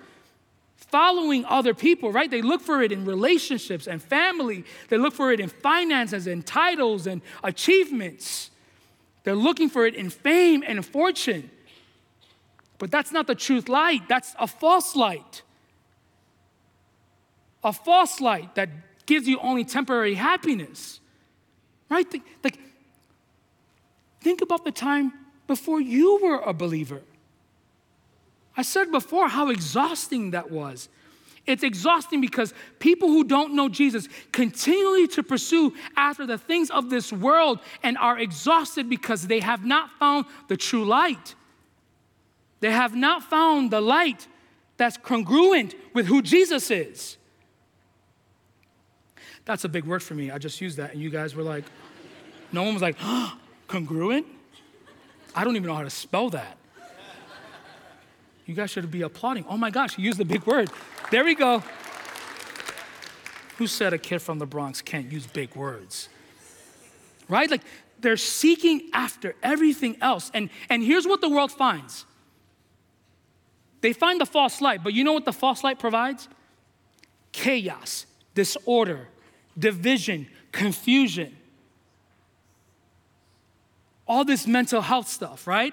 following 0.90 1.44
other 1.44 1.74
people, 1.74 2.12
right? 2.12 2.30
They 2.30 2.42
look 2.42 2.60
for 2.60 2.82
it 2.82 2.92
in 2.92 3.04
relationships 3.04 3.86
and 3.86 4.02
family. 4.02 4.64
They 4.88 4.98
look 4.98 5.14
for 5.14 5.32
it 5.32 5.40
in 5.40 5.48
finances 5.48 6.26
and 6.26 6.44
titles 6.44 7.06
and 7.06 7.22
achievements. 7.44 8.50
They're 9.24 9.34
looking 9.34 9.68
for 9.68 9.86
it 9.86 9.94
in 9.94 10.10
fame 10.10 10.64
and 10.66 10.84
fortune. 10.84 11.50
But 12.78 12.90
that's 12.90 13.12
not 13.12 13.26
the 13.26 13.34
truth 13.34 13.68
light, 13.68 14.08
that's 14.08 14.34
a 14.38 14.46
false 14.46 14.96
light. 14.96 15.42
A 17.62 17.72
false 17.72 18.20
light 18.20 18.54
that 18.54 18.70
gives 19.04 19.28
you 19.28 19.38
only 19.40 19.64
temporary 19.64 20.14
happiness, 20.14 20.98
right? 21.90 22.06
Like, 22.42 22.58
think 24.22 24.40
about 24.40 24.64
the 24.64 24.72
time 24.72 25.12
before 25.46 25.80
you 25.80 26.18
were 26.22 26.38
a 26.38 26.54
believer. 26.54 27.02
I 28.60 28.62
said 28.62 28.92
before 28.92 29.26
how 29.26 29.48
exhausting 29.48 30.32
that 30.32 30.50
was. 30.50 30.90
It's 31.46 31.62
exhausting 31.62 32.20
because 32.20 32.52
people 32.78 33.08
who 33.08 33.24
don't 33.24 33.54
know 33.54 33.70
Jesus 33.70 34.06
continually 34.32 35.08
to 35.08 35.22
pursue 35.22 35.72
after 35.96 36.26
the 36.26 36.36
things 36.36 36.68
of 36.68 36.90
this 36.90 37.10
world 37.10 37.60
and 37.82 37.96
are 37.96 38.18
exhausted 38.18 38.90
because 38.90 39.28
they 39.28 39.40
have 39.40 39.64
not 39.64 39.90
found 39.92 40.26
the 40.48 40.58
true 40.58 40.84
light. 40.84 41.34
They 42.60 42.70
have 42.70 42.94
not 42.94 43.22
found 43.22 43.70
the 43.70 43.80
light 43.80 44.28
that's 44.76 44.98
congruent 44.98 45.74
with 45.94 46.04
who 46.04 46.20
Jesus 46.20 46.70
is. 46.70 47.16
That's 49.46 49.64
a 49.64 49.70
big 49.70 49.86
word 49.86 50.02
for 50.02 50.14
me. 50.14 50.30
I 50.30 50.36
just 50.36 50.60
used 50.60 50.76
that, 50.76 50.92
and 50.92 51.00
you 51.00 51.08
guys 51.08 51.34
were 51.34 51.42
like, 51.42 51.64
no 52.52 52.62
one 52.62 52.74
was 52.74 52.82
like, 52.82 52.96
oh, 53.00 53.38
congruent? 53.68 54.26
I 55.34 55.44
don't 55.44 55.56
even 55.56 55.66
know 55.66 55.76
how 55.76 55.84
to 55.84 55.88
spell 55.88 56.28
that. 56.28 56.58
You 58.50 58.56
guys 58.56 58.72
should 58.72 58.90
be 58.90 59.02
applauding. 59.02 59.44
Oh 59.48 59.56
my 59.56 59.70
gosh, 59.70 59.96
you 59.96 60.02
used 60.02 60.18
the 60.18 60.24
big 60.24 60.44
word. 60.44 60.72
There 61.12 61.24
we 61.24 61.36
go. 61.36 61.62
Who 63.58 63.68
said 63.68 63.92
a 63.92 63.98
kid 63.98 64.18
from 64.18 64.40
the 64.40 64.46
Bronx 64.46 64.82
can't 64.82 65.12
use 65.12 65.24
big 65.24 65.54
words? 65.54 66.08
Right? 67.28 67.48
Like 67.48 67.62
they're 68.00 68.16
seeking 68.16 68.90
after 68.92 69.36
everything 69.40 69.98
else. 70.00 70.32
And, 70.34 70.50
and 70.68 70.82
here's 70.82 71.06
what 71.06 71.20
the 71.20 71.28
world 71.28 71.52
finds 71.52 72.04
they 73.82 73.92
find 73.92 74.20
the 74.20 74.26
false 74.26 74.60
light, 74.60 74.82
but 74.82 74.94
you 74.94 75.04
know 75.04 75.12
what 75.12 75.24
the 75.24 75.32
false 75.32 75.62
light 75.62 75.78
provides? 75.78 76.28
Chaos, 77.30 78.04
disorder, 78.34 79.06
division, 79.56 80.26
confusion. 80.50 81.36
All 84.08 84.24
this 84.24 84.44
mental 84.48 84.80
health 84.80 85.06
stuff, 85.06 85.46
right? 85.46 85.72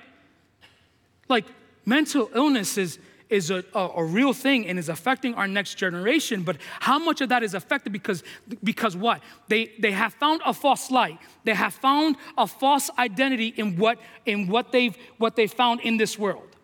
Like 1.27 1.45
mental 1.87 2.29
illness 2.35 2.77
is, 2.77 2.99
is 3.29 3.49
a, 3.49 3.63
a, 3.73 3.89
a, 3.95 4.03
real 4.03 4.33
thing 4.33 4.67
and 4.67 4.77
is 4.77 4.89
affecting 4.89 5.33
our 5.35 5.47
next 5.47 5.75
generation, 5.75 6.43
but 6.43 6.57
how 6.81 6.99
much 6.99 7.21
of 7.21 7.29
that 7.29 7.41
is 7.43 7.53
affected 7.53 7.91
because, 7.91 8.23
because 8.63 8.95
what? 8.95 9.21
They, 9.47 9.71
they 9.79 9.91
have 9.91 10.13
found 10.13 10.41
a 10.45 10.53
false 10.53 10.91
light. 10.91 11.17
They 11.45 11.53
have 11.53 11.73
found 11.73 12.17
a 12.37 12.45
false 12.45 12.89
identity 12.99 13.53
in 13.55 13.77
what, 13.77 13.99
in 14.25 14.47
what 14.47 14.71
they've 14.71 14.95
what 15.17 15.35
they 15.35 15.47
found 15.47 15.81
in 15.81 15.97
this 15.97 16.19
world. 16.19 16.55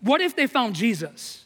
What 0.00 0.20
if 0.20 0.36
they 0.36 0.46
found 0.46 0.74
Jesus? 0.74 1.43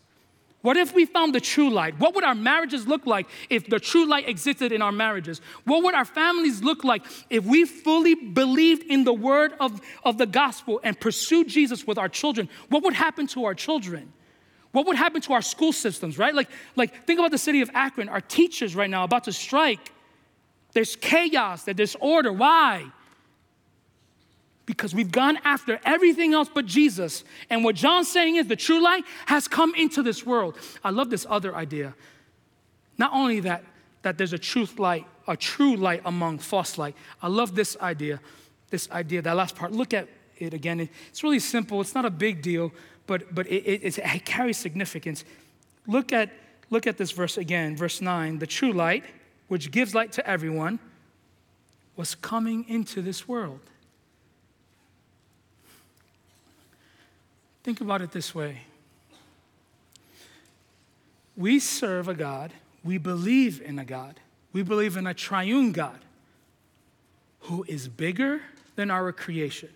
What 0.68 0.76
if 0.76 0.94
we 0.94 1.06
found 1.06 1.34
the 1.34 1.40
true 1.40 1.70
light? 1.70 1.98
What 1.98 2.14
would 2.14 2.24
our 2.24 2.34
marriages 2.34 2.86
look 2.86 3.06
like 3.06 3.26
if 3.48 3.70
the 3.70 3.80
true 3.80 4.04
light 4.04 4.28
existed 4.28 4.70
in 4.70 4.82
our 4.82 4.92
marriages? 4.92 5.40
What 5.64 5.82
would 5.82 5.94
our 5.94 6.04
families 6.04 6.62
look 6.62 6.84
like 6.84 7.06
if 7.30 7.42
we 7.46 7.64
fully 7.64 8.14
believed 8.14 8.82
in 8.82 9.04
the 9.04 9.14
word 9.14 9.54
of, 9.60 9.80
of 10.04 10.18
the 10.18 10.26
gospel 10.26 10.78
and 10.84 11.00
pursued 11.00 11.48
Jesus 11.48 11.86
with 11.86 11.96
our 11.96 12.10
children? 12.10 12.50
What 12.68 12.82
would 12.82 12.92
happen 12.92 13.26
to 13.28 13.46
our 13.46 13.54
children? 13.54 14.12
What 14.72 14.86
would 14.88 14.96
happen 14.96 15.22
to 15.22 15.32
our 15.32 15.40
school 15.40 15.72
systems, 15.72 16.18
right? 16.18 16.34
Like, 16.34 16.50
like 16.76 17.06
think 17.06 17.18
about 17.18 17.30
the 17.30 17.38
city 17.38 17.62
of 17.62 17.70
Akron. 17.72 18.10
Our 18.10 18.20
teachers 18.20 18.76
right 18.76 18.90
now 18.90 19.04
about 19.04 19.24
to 19.24 19.32
strike. 19.32 19.90
There's 20.74 20.96
chaos, 20.96 21.62
there's 21.62 21.76
disorder. 21.78 22.30
Why? 22.30 22.84
Because 24.68 24.94
we've 24.94 25.10
gone 25.10 25.38
after 25.44 25.80
everything 25.82 26.34
else 26.34 26.50
but 26.52 26.66
Jesus. 26.66 27.24
And 27.48 27.64
what 27.64 27.74
John's 27.74 28.06
saying 28.06 28.36
is 28.36 28.48
the 28.48 28.54
true 28.54 28.82
light 28.82 29.02
has 29.24 29.48
come 29.48 29.74
into 29.74 30.02
this 30.02 30.26
world. 30.26 30.58
I 30.84 30.90
love 30.90 31.08
this 31.08 31.24
other 31.30 31.56
idea. 31.56 31.94
Not 32.98 33.10
only 33.14 33.40
that, 33.40 33.64
that 34.02 34.18
there's 34.18 34.34
a 34.34 34.38
truth 34.38 34.78
light, 34.78 35.06
a 35.26 35.38
true 35.38 35.74
light 35.74 36.02
among 36.04 36.40
false 36.40 36.76
light. 36.76 36.94
I 37.22 37.28
love 37.28 37.54
this 37.54 37.78
idea, 37.80 38.20
this 38.68 38.90
idea, 38.90 39.22
that 39.22 39.32
last 39.36 39.56
part. 39.56 39.72
Look 39.72 39.94
at 39.94 40.06
it 40.36 40.52
again. 40.52 40.86
It's 41.08 41.24
really 41.24 41.40
simple. 41.40 41.80
It's 41.80 41.94
not 41.94 42.04
a 42.04 42.10
big 42.10 42.42
deal, 42.42 42.70
but, 43.06 43.34
but 43.34 43.46
it, 43.46 43.64
it, 43.64 43.98
it 43.98 44.24
carries 44.26 44.58
significance. 44.58 45.24
Look 45.86 46.12
at, 46.12 46.30
look 46.68 46.86
at 46.86 46.98
this 46.98 47.12
verse 47.12 47.38
again, 47.38 47.74
verse 47.74 48.02
9. 48.02 48.38
The 48.38 48.46
true 48.46 48.74
light, 48.74 49.04
which 49.46 49.70
gives 49.70 49.94
light 49.94 50.12
to 50.12 50.28
everyone, 50.28 50.78
was 51.96 52.14
coming 52.14 52.66
into 52.68 53.00
this 53.00 53.26
world. 53.26 53.60
Think 57.62 57.80
about 57.80 58.02
it 58.02 58.12
this 58.12 58.34
way 58.34 58.62
we 61.36 61.60
serve 61.60 62.08
a 62.08 62.14
God, 62.14 62.52
we 62.82 62.98
believe 62.98 63.62
in 63.62 63.78
a 63.78 63.84
God, 63.84 64.18
we 64.52 64.62
believe 64.62 64.96
in 64.96 65.06
a 65.06 65.14
triune 65.14 65.72
God 65.72 66.00
who 67.42 67.64
is 67.68 67.86
bigger 67.86 68.40
than 68.74 68.90
our 68.90 69.12
creation. 69.12 69.70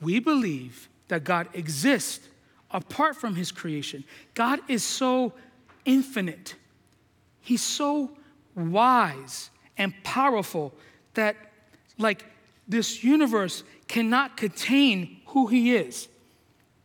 We 0.00 0.18
believe 0.18 0.88
that 1.08 1.24
God 1.24 1.48
exists 1.54 2.28
apart 2.70 3.16
from 3.16 3.36
his 3.36 3.52
creation. 3.52 4.04
God 4.34 4.60
is 4.68 4.82
so 4.82 5.32
infinite, 5.84 6.56
he's 7.40 7.62
so 7.62 8.10
wise 8.54 9.50
and 9.78 9.94
powerful 10.02 10.74
that, 11.14 11.36
like, 11.98 12.24
this 12.68 13.02
universe 13.02 13.62
cannot 13.88 14.36
contain 14.36 15.20
who 15.26 15.46
he 15.46 15.74
is. 15.74 16.08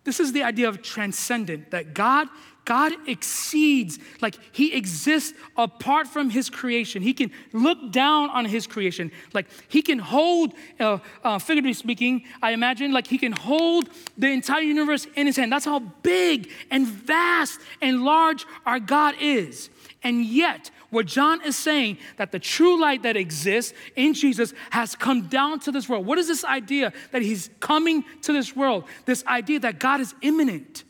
This 0.06 0.20
is 0.20 0.32
the 0.32 0.44
idea 0.44 0.70
of 0.70 0.82
transcendent, 0.82 1.72
that 1.72 1.94
God 1.94 2.30
God 2.66 2.94
exceeds, 3.08 4.00
like 4.22 4.38
he 4.52 4.74
exists 4.74 5.38
apart 5.56 6.08
from 6.08 6.32
his 6.32 6.50
creation. 6.50 7.04
He 7.04 7.14
can 7.14 7.32
look 7.54 7.92
down 7.92 8.32
on 8.32 8.46
his 8.46 8.66
creation. 8.66 9.12
Like 9.34 9.46
he 9.70 9.84
can 9.84 10.00
hold, 10.00 10.54
uh, 10.80 10.98
uh, 11.24 11.38
figuratively 11.38 11.74
speaking, 11.74 12.24
I 12.42 12.52
imagine, 12.52 12.92
like 12.92 13.06
he 13.06 13.20
can 13.20 13.34
hold 13.34 13.90
the 14.18 14.32
entire 14.32 14.62
universe 14.62 15.06
in 15.16 15.28
his 15.28 15.38
hand. 15.38 15.52
That's 15.52 15.66
how 15.66 15.80
big 15.80 16.50
and 16.72 16.88
vast 16.88 17.60
and 17.82 18.04
large 18.04 18.46
our 18.66 18.80
God 18.80 19.14
is. 19.22 19.70
And 20.04 20.26
yet, 20.26 20.72
what 20.96 21.06
John 21.06 21.42
is 21.46 21.56
saying 21.56 21.98
that 22.18 22.32
the 22.32 22.40
true 22.40 22.80
light 22.80 23.04
that 23.04 23.16
exists 23.16 23.74
in 23.96 24.14
Jesus 24.14 24.54
has 24.72 24.96
come 24.96 25.28
down 25.28 25.60
to 25.60 25.72
this 25.72 25.88
world. 25.88 26.06
What 26.06 26.18
is 26.18 26.28
this 26.28 26.44
idea 26.44 26.94
that 27.12 27.22
he's 27.22 27.50
coming 27.60 28.04
to 28.24 28.34
this 28.34 28.56
world? 28.56 28.86
This 29.06 29.24
idea 29.28 29.60
that 29.60 29.80
God 29.80 30.00
is 30.00 30.16
immanent. 30.22 30.84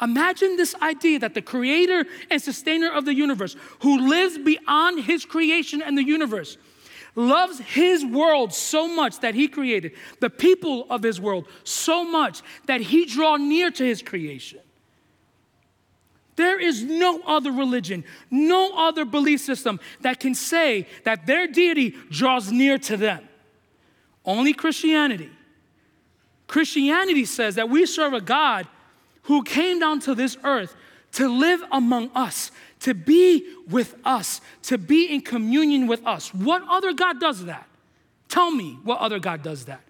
Imagine 0.00 0.56
this 0.56 0.74
idea 0.82 1.20
that 1.20 1.34
the 1.34 1.42
creator 1.42 2.04
and 2.30 2.42
sustainer 2.42 2.90
of 2.92 3.04
the 3.04 3.14
universe, 3.14 3.56
who 3.80 4.08
lives 4.08 4.36
beyond 4.36 5.04
his 5.04 5.24
creation 5.24 5.80
and 5.80 5.96
the 5.96 6.04
universe, 6.04 6.58
loves 7.14 7.60
his 7.60 8.04
world 8.04 8.52
so 8.52 8.88
much 8.88 9.20
that 9.20 9.34
he 9.34 9.46
created, 9.46 9.92
the 10.20 10.30
people 10.30 10.86
of 10.90 11.02
his 11.02 11.20
world 11.20 11.46
so 11.62 12.04
much 12.04 12.42
that 12.66 12.80
he 12.80 13.04
draw 13.04 13.36
near 13.36 13.70
to 13.70 13.84
his 13.84 14.02
creation. 14.02 14.60
There 16.36 16.58
is 16.58 16.82
no 16.82 17.20
other 17.26 17.52
religion, 17.52 18.04
no 18.30 18.72
other 18.76 19.04
belief 19.04 19.40
system 19.40 19.80
that 20.00 20.20
can 20.20 20.34
say 20.34 20.86
that 21.04 21.26
their 21.26 21.46
deity 21.46 21.90
draws 22.10 22.50
near 22.50 22.78
to 22.78 22.96
them. 22.96 23.28
Only 24.24 24.52
Christianity. 24.52 25.30
Christianity 26.46 27.24
says 27.24 27.56
that 27.56 27.68
we 27.68 27.86
serve 27.86 28.12
a 28.12 28.20
God 28.20 28.66
who 29.22 29.42
came 29.42 29.78
down 29.78 30.00
to 30.00 30.14
this 30.14 30.36
earth 30.44 30.74
to 31.12 31.28
live 31.28 31.62
among 31.70 32.10
us, 32.14 32.50
to 32.80 32.94
be 32.94 33.46
with 33.68 33.94
us, 34.04 34.40
to 34.62 34.78
be 34.78 35.06
in 35.06 35.20
communion 35.20 35.86
with 35.86 36.04
us. 36.06 36.32
What 36.32 36.62
other 36.68 36.92
God 36.92 37.20
does 37.20 37.44
that? 37.44 37.68
Tell 38.28 38.50
me 38.50 38.78
what 38.82 38.98
other 39.00 39.18
God 39.18 39.42
does 39.42 39.66
that. 39.66 39.82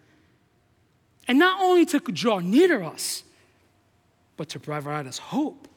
And 1.28 1.38
not 1.38 1.60
only 1.60 1.86
to 1.86 2.00
draw 2.00 2.40
near 2.40 2.66
to 2.68 2.86
us, 2.86 3.22
but 4.36 4.48
to 4.50 4.58
provide 4.58 5.06
us 5.06 5.18
hope, 5.18 5.68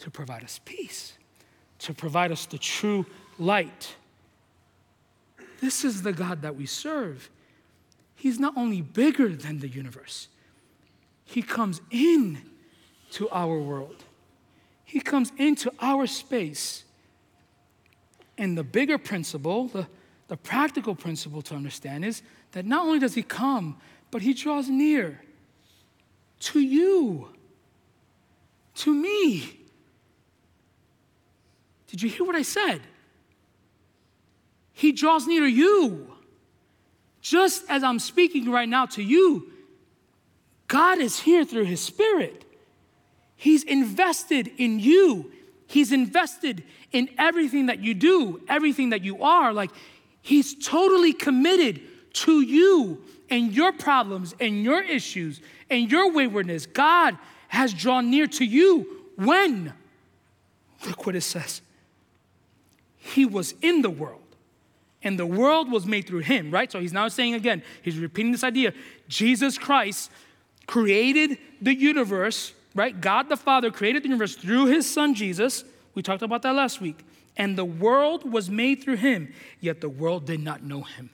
to 0.00 0.10
provide 0.10 0.44
us 0.44 0.60
peace, 0.64 1.14
to 1.78 1.94
provide 1.94 2.32
us 2.32 2.46
the 2.46 2.58
true 2.58 3.06
light. 3.38 3.94
This 5.60 5.84
is 5.84 6.02
the 6.02 6.12
God 6.12 6.42
that 6.42 6.56
we 6.56 6.66
serve. 6.66 7.30
He's 8.16 8.38
not 8.38 8.54
only 8.56 8.82
bigger 8.82 9.28
than 9.28 9.60
the 9.60 9.68
universe, 9.68 10.28
He 11.24 11.42
comes 11.42 11.80
in 11.90 12.42
to 13.12 13.28
our 13.30 13.58
world. 13.58 14.04
He 14.84 15.00
comes 15.00 15.32
into 15.36 15.72
our 15.80 16.06
space. 16.06 16.84
And 18.36 18.56
the 18.56 18.64
bigger 18.64 18.98
principle, 18.98 19.68
the, 19.68 19.86
the 20.28 20.36
practical 20.36 20.94
principle 20.94 21.42
to 21.42 21.54
understand 21.54 22.04
is 22.04 22.22
that 22.52 22.64
not 22.66 22.86
only 22.86 22.98
does 22.98 23.14
He 23.14 23.22
come, 23.22 23.76
but 24.10 24.22
He 24.22 24.34
draws 24.34 24.68
near 24.68 25.20
to 26.40 26.60
you, 26.60 27.28
to 28.76 28.94
me. 28.94 29.59
Did 31.90 32.02
you 32.02 32.08
hear 32.08 32.24
what 32.24 32.36
I 32.36 32.42
said? 32.42 32.80
He 34.72 34.92
draws 34.92 35.26
near 35.26 35.40
to 35.40 35.50
you. 35.50 36.06
Just 37.20 37.64
as 37.68 37.82
I'm 37.82 37.98
speaking 37.98 38.50
right 38.50 38.68
now 38.68 38.86
to 38.86 39.02
you, 39.02 39.50
God 40.68 40.98
is 40.98 41.18
here 41.18 41.44
through 41.44 41.64
His 41.64 41.80
Spirit. 41.80 42.44
He's 43.34 43.64
invested 43.64 44.50
in 44.56 44.78
you. 44.78 45.32
He's 45.66 45.92
invested 45.92 46.62
in 46.92 47.10
everything 47.18 47.66
that 47.66 47.80
you 47.80 47.94
do, 47.94 48.40
everything 48.48 48.90
that 48.90 49.02
you 49.02 49.22
are. 49.22 49.52
Like, 49.52 49.70
He's 50.22 50.54
totally 50.54 51.12
committed 51.12 51.80
to 52.12 52.40
you 52.40 53.02
and 53.28 53.52
your 53.52 53.72
problems 53.72 54.34
and 54.40 54.62
your 54.62 54.82
issues 54.82 55.40
and 55.68 55.90
your 55.90 56.12
waywardness. 56.12 56.66
God 56.66 57.16
has 57.48 57.74
drawn 57.74 58.10
near 58.10 58.26
to 58.28 58.44
you 58.44 59.04
when? 59.16 59.72
Look 60.86 61.06
what 61.06 61.16
it 61.16 61.22
says. 61.22 61.62
He 63.14 63.24
was 63.24 63.54
in 63.62 63.82
the 63.82 63.90
world, 63.90 64.20
and 65.02 65.18
the 65.18 65.26
world 65.26 65.70
was 65.70 65.86
made 65.86 66.06
through 66.06 66.20
him, 66.20 66.50
right? 66.50 66.70
So 66.70 66.80
he's 66.80 66.92
now 66.92 67.08
saying 67.08 67.34
again, 67.34 67.62
he's 67.82 67.98
repeating 67.98 68.32
this 68.32 68.44
idea 68.44 68.72
Jesus 69.08 69.58
Christ 69.58 70.10
created 70.66 71.38
the 71.60 71.74
universe 71.74 72.52
right? 72.74 73.00
God 73.00 73.28
the 73.28 73.36
Father 73.36 73.70
created 73.70 74.02
the 74.02 74.08
universe 74.08 74.34
through 74.34 74.66
his 74.66 74.90
son 74.90 75.14
Jesus. 75.14 75.64
We 75.94 76.02
talked 76.02 76.22
about 76.22 76.42
that 76.42 76.54
last 76.54 76.80
week. 76.80 77.04
And 77.36 77.56
the 77.56 77.64
world 77.64 78.30
was 78.30 78.50
made 78.50 78.82
through 78.82 78.96
him, 78.96 79.32
yet 79.60 79.80
the 79.80 79.88
world 79.88 80.26
did 80.26 80.40
not 80.40 80.62
know 80.62 80.82
him. 80.82 81.10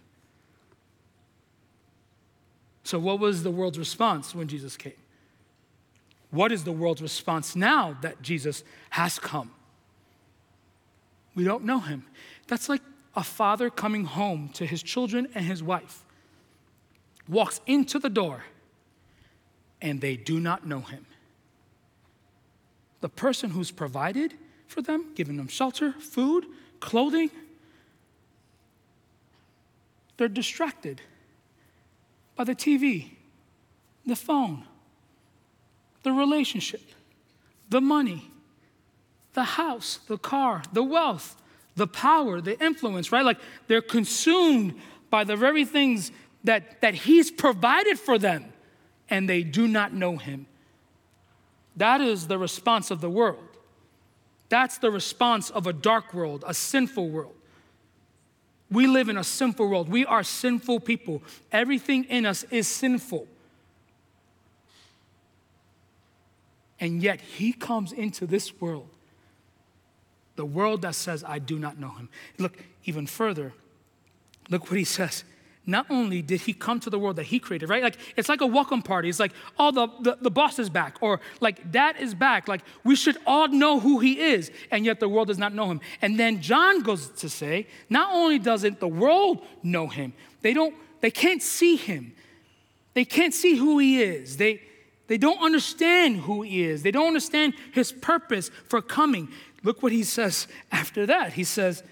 So, 2.84 2.98
what 2.98 3.20
was 3.20 3.42
the 3.42 3.50
world's 3.50 3.78
response 3.78 4.34
when 4.34 4.48
Jesus 4.48 4.76
came? 4.76 4.94
What 6.30 6.52
is 6.52 6.64
the 6.64 6.72
world's 6.72 7.02
response 7.02 7.54
now 7.54 7.96
that 8.02 8.22
Jesus 8.22 8.64
has 8.90 9.18
come? 9.18 9.50
We 11.36 11.44
don't 11.44 11.62
know 11.62 11.78
him. 11.78 12.04
That's 12.48 12.68
like 12.68 12.82
a 13.14 13.22
father 13.22 13.70
coming 13.70 14.04
home 14.04 14.48
to 14.54 14.66
his 14.66 14.82
children 14.82 15.28
and 15.34 15.44
his 15.44 15.62
wife, 15.62 16.04
walks 17.28 17.60
into 17.66 18.00
the 18.00 18.10
door, 18.10 18.42
and 19.80 20.00
they 20.00 20.16
do 20.16 20.40
not 20.40 20.66
know 20.66 20.80
him 20.80 21.06
the 23.00 23.08
person 23.08 23.50
who's 23.50 23.70
provided 23.70 24.34
for 24.66 24.82
them, 24.82 25.12
giving 25.14 25.36
them 25.36 25.48
shelter, 25.48 25.92
food, 25.92 26.44
clothing, 26.80 27.30
they're 30.16 30.28
distracted 30.28 31.00
by 32.34 32.44
the 32.44 32.54
TV, 32.54 33.10
the 34.04 34.16
phone, 34.16 34.64
the 36.02 36.12
relationship, 36.12 36.82
the 37.68 37.80
money, 37.80 38.30
the 39.36 39.44
house, 39.44 40.00
the 40.08 40.18
car, 40.18 40.62
the 40.72 40.82
wealth, 40.82 41.36
the 41.76 41.86
power, 41.86 42.40
the 42.40 42.58
influence, 42.58 43.12
right? 43.12 43.24
Like 43.24 43.38
they're 43.68 43.82
consumed 43.82 44.74
by 45.10 45.24
the 45.24 45.36
very 45.36 45.64
things 45.64 46.10
that, 46.42 46.80
that 46.80 46.94
He's 46.94 47.30
provided 47.30 47.98
for 47.98 48.18
them, 48.18 48.46
and 49.08 49.28
they 49.28 49.42
do 49.42 49.68
not 49.68 49.92
know 49.92 50.16
Him. 50.16 50.46
That 51.76 52.00
is 52.00 52.26
the 52.26 52.38
response 52.38 52.90
of 52.90 53.02
the 53.02 53.10
world. 53.10 53.44
That's 54.48 54.78
the 54.78 54.90
response 54.90 55.50
of 55.50 55.66
a 55.66 55.72
dark 55.72 56.14
world, 56.14 56.42
a 56.46 56.54
sinful 56.54 57.10
world. 57.10 57.34
We 58.70 58.86
live 58.86 59.10
in 59.10 59.18
a 59.18 59.24
sinful 59.24 59.68
world. 59.68 59.90
We 59.90 60.06
are 60.06 60.22
sinful 60.22 60.80
people. 60.80 61.22
Everything 61.52 62.04
in 62.04 62.24
us 62.24 62.44
is 62.44 62.66
sinful. 62.66 63.28
And 66.80 67.02
yet, 67.02 67.20
He 67.20 67.52
comes 67.52 67.92
into 67.92 68.26
this 68.26 68.58
world, 68.60 68.88
the 70.36 70.46
world 70.46 70.82
that 70.82 70.94
says, 70.94 71.24
I 71.24 71.38
do 71.38 71.58
not 71.58 71.78
know 71.78 71.90
Him. 71.90 72.08
Look, 72.38 72.56
even 72.84 73.06
further, 73.06 73.52
look 74.48 74.70
what 74.70 74.78
He 74.78 74.84
says 74.84 75.24
not 75.66 75.86
only 75.90 76.22
did 76.22 76.42
he 76.42 76.52
come 76.52 76.78
to 76.80 76.88
the 76.88 76.98
world 76.98 77.16
that 77.16 77.24
he 77.24 77.40
created, 77.40 77.68
right? 77.68 77.82
Like 77.82 77.98
it's 78.16 78.28
like 78.28 78.40
a 78.40 78.46
welcome 78.46 78.82
party. 78.82 79.08
It's 79.08 79.18
like, 79.18 79.32
oh, 79.58 79.72
the, 79.72 79.88
the, 80.00 80.18
the, 80.22 80.30
boss 80.30 80.58
is 80.58 80.70
back, 80.70 80.98
or 81.00 81.20
like 81.40 81.70
dad 81.72 81.96
is 81.98 82.14
back. 82.14 82.46
Like 82.46 82.62
we 82.84 82.94
should 82.94 83.18
all 83.26 83.48
know 83.48 83.80
who 83.80 83.98
he 83.98 84.20
is, 84.20 84.50
and 84.70 84.84
yet 84.84 85.00
the 85.00 85.08
world 85.08 85.26
does 85.28 85.38
not 85.38 85.52
know 85.52 85.68
him. 85.68 85.80
And 86.00 86.18
then 86.18 86.40
John 86.40 86.82
goes 86.82 87.08
to 87.08 87.28
say, 87.28 87.66
not 87.90 88.14
only 88.14 88.38
doesn't 88.38 88.78
the 88.78 88.88
world 88.88 89.44
know 89.62 89.88
him, 89.88 90.12
they 90.42 90.54
don't, 90.54 90.74
they 91.00 91.10
can't 91.10 91.42
see 91.42 91.76
him. 91.76 92.12
They 92.94 93.04
can't 93.04 93.34
see 93.34 93.56
who 93.56 93.78
he 93.78 94.00
is. 94.00 94.36
They 94.36 94.62
they 95.08 95.18
don't 95.18 95.40
understand 95.40 96.18
who 96.22 96.42
he 96.42 96.64
is. 96.64 96.82
They 96.82 96.90
don't 96.90 97.06
understand 97.06 97.54
his 97.72 97.92
purpose 97.92 98.50
for 98.68 98.82
coming. 98.82 99.28
Look 99.66 99.82
what 99.82 99.90
he 99.90 100.04
says 100.04 100.46
after 100.70 101.06
that. 101.06 101.32
He 101.32 101.42
says, 101.42 101.82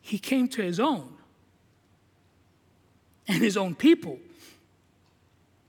He 0.00 0.16
came 0.20 0.46
to 0.46 0.62
his 0.62 0.78
own 0.78 1.16
and 3.26 3.42
his 3.42 3.56
own 3.56 3.74
people 3.74 4.20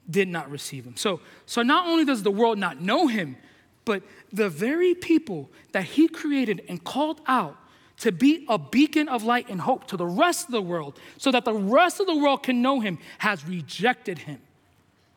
did 0.08 0.28
not 0.28 0.52
receive 0.52 0.86
him. 0.86 0.96
So, 0.96 1.22
so 1.48 1.64
not 1.64 1.88
only 1.88 2.06
does 2.06 2.22
the 2.22 2.30
world 2.30 2.60
not 2.60 2.82
know 2.82 3.08
him, 3.08 3.36
but 3.84 4.04
the 4.32 4.48
very 4.48 4.94
people 4.94 5.50
that 5.72 5.86
he 5.86 6.08
created 6.08 6.64
and 6.70 6.84
called 6.84 7.22
out 7.26 7.58
to 7.98 8.12
be 8.12 8.46
a 8.48 8.60
beacon 8.60 9.10
of 9.10 9.24
light 9.24 9.50
and 9.50 9.60
hope 9.60 9.88
to 9.88 9.98
the 9.98 10.06
rest 10.06 10.46
of 10.46 10.52
the 10.52 10.62
world, 10.62 11.00
so 11.18 11.32
that 11.32 11.46
the 11.46 11.54
rest 11.54 12.00
of 12.00 12.06
the 12.06 12.16
world 12.16 12.44
can 12.44 12.62
know 12.62 12.80
him, 12.80 13.00
has 13.18 13.44
rejected 13.48 14.20
him. 14.20 14.40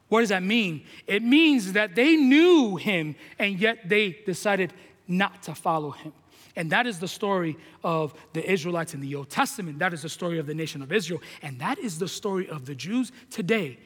What 0.08 0.20
does 0.20 0.28
that 0.28 0.42
mean? 0.42 0.84
It 1.06 1.22
means 1.22 1.72
that 1.72 1.94
they 1.94 2.16
knew 2.16 2.76
him 2.76 3.16
and 3.38 3.58
yet 3.58 3.88
they 3.88 4.18
decided 4.24 4.72
not 5.08 5.42
to 5.44 5.54
follow 5.54 5.90
him. 5.90 6.12
And 6.54 6.70
that 6.70 6.86
is 6.86 6.98
the 6.98 7.08
story 7.08 7.56
of 7.84 8.14
the 8.32 8.50
Israelites 8.50 8.94
in 8.94 9.00
the 9.00 9.14
Old 9.14 9.28
Testament. 9.28 9.78
That 9.78 9.92
is 9.92 10.02
the 10.02 10.08
story 10.08 10.38
of 10.38 10.46
the 10.46 10.54
nation 10.54 10.80
of 10.80 10.90
Israel. 10.90 11.20
And 11.42 11.58
that 11.60 11.78
is 11.78 11.98
the 11.98 12.08
story 12.08 12.48
of 12.48 12.64
the 12.64 12.74
Jews 12.74 13.12
today. 13.30 13.78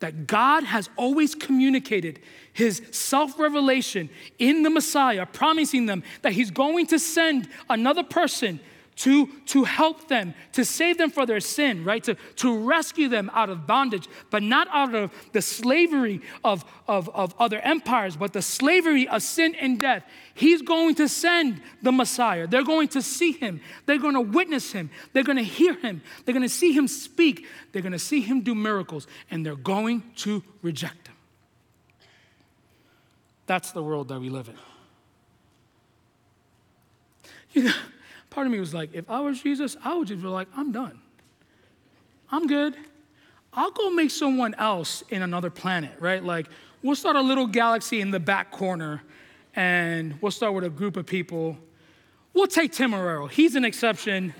That 0.00 0.26
God 0.26 0.64
has 0.64 0.88
always 0.96 1.34
communicated 1.34 2.20
his 2.52 2.82
self 2.90 3.38
revelation 3.38 4.08
in 4.38 4.62
the 4.62 4.70
Messiah, 4.70 5.26
promising 5.26 5.86
them 5.86 6.02
that 6.22 6.32
he's 6.32 6.50
going 6.50 6.86
to 6.86 6.98
send 6.98 7.48
another 7.68 8.02
person 8.02 8.60
to, 9.00 9.26
to 9.46 9.64
help 9.64 10.08
them, 10.08 10.34
to 10.52 10.62
save 10.62 10.98
them 10.98 11.10
for 11.10 11.24
their 11.24 11.40
sin, 11.40 11.84
right? 11.84 12.04
To, 12.04 12.16
to 12.36 12.58
rescue 12.58 13.08
them 13.08 13.30
out 13.32 13.48
of 13.48 13.66
bondage, 13.66 14.06
but 14.28 14.42
not 14.42 14.68
out 14.70 14.94
of 14.94 15.10
the 15.32 15.40
slavery 15.40 16.20
of, 16.44 16.66
of, 16.86 17.08
of 17.14 17.34
other 17.38 17.60
empires, 17.60 18.14
but 18.14 18.34
the 18.34 18.42
slavery 18.42 19.08
of 19.08 19.22
sin 19.22 19.54
and 19.54 19.80
death. 19.80 20.04
He's 20.34 20.60
going 20.60 20.96
to 20.96 21.08
send 21.08 21.62
the 21.80 21.92
Messiah. 21.92 22.46
They're 22.46 22.62
going 22.62 22.88
to 22.88 23.00
see 23.00 23.32
him. 23.32 23.62
They're 23.86 23.98
going 23.98 24.14
to 24.14 24.20
witness 24.20 24.72
him. 24.72 24.90
They're 25.14 25.24
going 25.24 25.38
to 25.38 25.44
hear 25.44 25.74
him. 25.76 26.02
They're 26.26 26.34
going 26.34 26.42
to 26.42 26.48
see 26.50 26.72
him 26.72 26.86
speak. 26.86 27.46
They're 27.72 27.80
going 27.80 27.92
to 27.92 27.98
see 27.98 28.20
him 28.20 28.42
do 28.42 28.54
miracles, 28.54 29.06
and 29.30 29.46
they're 29.46 29.56
going 29.56 30.02
to 30.16 30.44
reject 30.60 31.08
him. 31.08 31.16
That's 33.46 33.72
the 33.72 33.82
world 33.82 34.08
that 34.08 34.20
we 34.20 34.28
live 34.28 34.50
in. 34.50 34.58
You 37.52 37.62
know, 37.62 37.72
part 38.30 38.46
of 38.46 38.52
me 38.52 38.60
was 38.60 38.72
like, 38.72 38.90
if 38.94 39.10
I 39.10 39.20
was 39.20 39.42
Jesus, 39.42 39.76
I 39.84 39.94
would 39.94 40.08
just 40.08 40.22
be 40.22 40.28
like, 40.28 40.48
I'm 40.56 40.72
done. 40.72 41.00
I'm 42.30 42.46
good. 42.46 42.76
I'll 43.52 43.72
go 43.72 43.90
make 43.90 44.10
someone 44.10 44.54
else 44.54 45.02
in 45.10 45.22
another 45.22 45.50
planet, 45.50 45.92
right? 45.98 46.22
Like, 46.22 46.46
we'll 46.82 46.94
start 46.94 47.16
a 47.16 47.20
little 47.20 47.46
galaxy 47.46 48.00
in 48.00 48.12
the 48.12 48.20
back 48.20 48.52
corner 48.52 49.02
and 49.56 50.20
we'll 50.22 50.30
start 50.30 50.54
with 50.54 50.64
a 50.64 50.70
group 50.70 50.96
of 50.96 51.06
people. 51.06 51.58
We'll 52.32 52.46
take 52.46 52.72
Tim 52.72 52.92
Temorero. 52.92 53.28
He's 53.28 53.56
an 53.56 53.64
exception. 53.64 54.32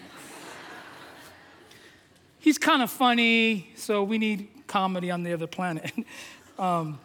He's 2.39 2.59
kind 2.59 2.83
of 2.83 2.91
funny, 2.91 3.71
so 3.75 4.05
we 4.05 4.19
need 4.19 4.49
comedy 4.69 5.11
on 5.11 5.25
the 5.25 5.33
other 5.33 5.49
planet. 5.49 5.93
um, 6.59 7.01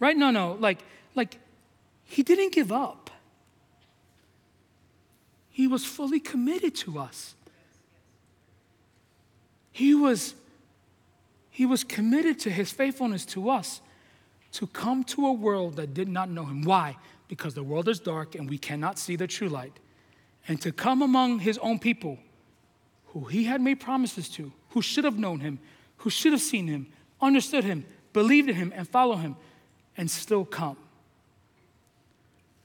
right? 0.00 0.16
No, 0.16 0.32
no. 0.32 0.56
Like, 0.58 0.80
like, 1.14 1.38
he 2.04 2.24
didn't 2.24 2.52
give 2.52 2.72
up. 2.72 3.01
He 5.52 5.66
was 5.66 5.84
fully 5.84 6.18
committed 6.18 6.74
to 6.76 6.98
us. 6.98 7.34
He 9.70 9.94
was, 9.94 10.34
he 11.50 11.66
was 11.66 11.84
committed 11.84 12.40
to 12.40 12.50
his 12.50 12.70
faithfulness 12.70 13.24
to 13.26 13.50
us 13.50 13.82
to 14.52 14.66
come 14.66 15.04
to 15.04 15.26
a 15.26 15.32
world 15.32 15.76
that 15.76 15.94
did 15.94 16.08
not 16.08 16.30
know 16.30 16.44
him. 16.44 16.62
Why? 16.62 16.96
Because 17.28 17.54
the 17.54 17.62
world 17.62 17.88
is 17.88 18.00
dark 18.00 18.34
and 18.34 18.48
we 18.48 18.58
cannot 18.58 18.98
see 18.98 19.14
the 19.14 19.26
true 19.26 19.48
light. 19.48 19.78
And 20.48 20.60
to 20.62 20.72
come 20.72 21.02
among 21.02 21.40
his 21.40 21.58
own 21.58 21.78
people 21.78 22.18
who 23.08 23.24
he 23.24 23.44
had 23.44 23.60
made 23.60 23.78
promises 23.78 24.28
to, 24.30 24.52
who 24.70 24.80
should 24.82 25.04
have 25.04 25.18
known 25.18 25.40
him, 25.40 25.58
who 25.98 26.10
should 26.10 26.32
have 26.32 26.40
seen 26.40 26.66
him, 26.66 26.86
understood 27.20 27.64
him, 27.64 27.84
believed 28.12 28.48
in 28.48 28.56
him, 28.56 28.72
and 28.74 28.88
follow 28.88 29.16
him, 29.16 29.36
and 29.96 30.10
still 30.10 30.44
come. 30.46 30.76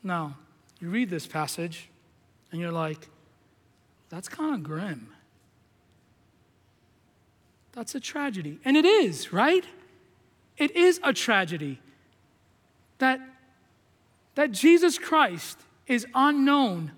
Now, 0.01 0.37
you 0.79 0.89
read 0.89 1.09
this 1.09 1.27
passage 1.27 1.89
and 2.51 2.61
you're 2.61 2.71
like, 2.71 3.09
that's 4.09 4.29
kind 4.29 4.55
of 4.55 4.63
grim. 4.63 5.09
That's 7.73 7.93
a 7.93 7.99
tragedy. 7.99 8.59
And 8.65 8.75
it 8.75 8.85
is, 8.85 9.31
right? 9.31 9.65
It 10.57 10.75
is 10.75 10.99
a 11.03 11.13
tragedy 11.13 11.79
that, 12.97 13.19
that 14.35 14.51
Jesus 14.51 14.97
Christ 14.97 15.59
is 15.85 16.05
unknown 16.15 16.91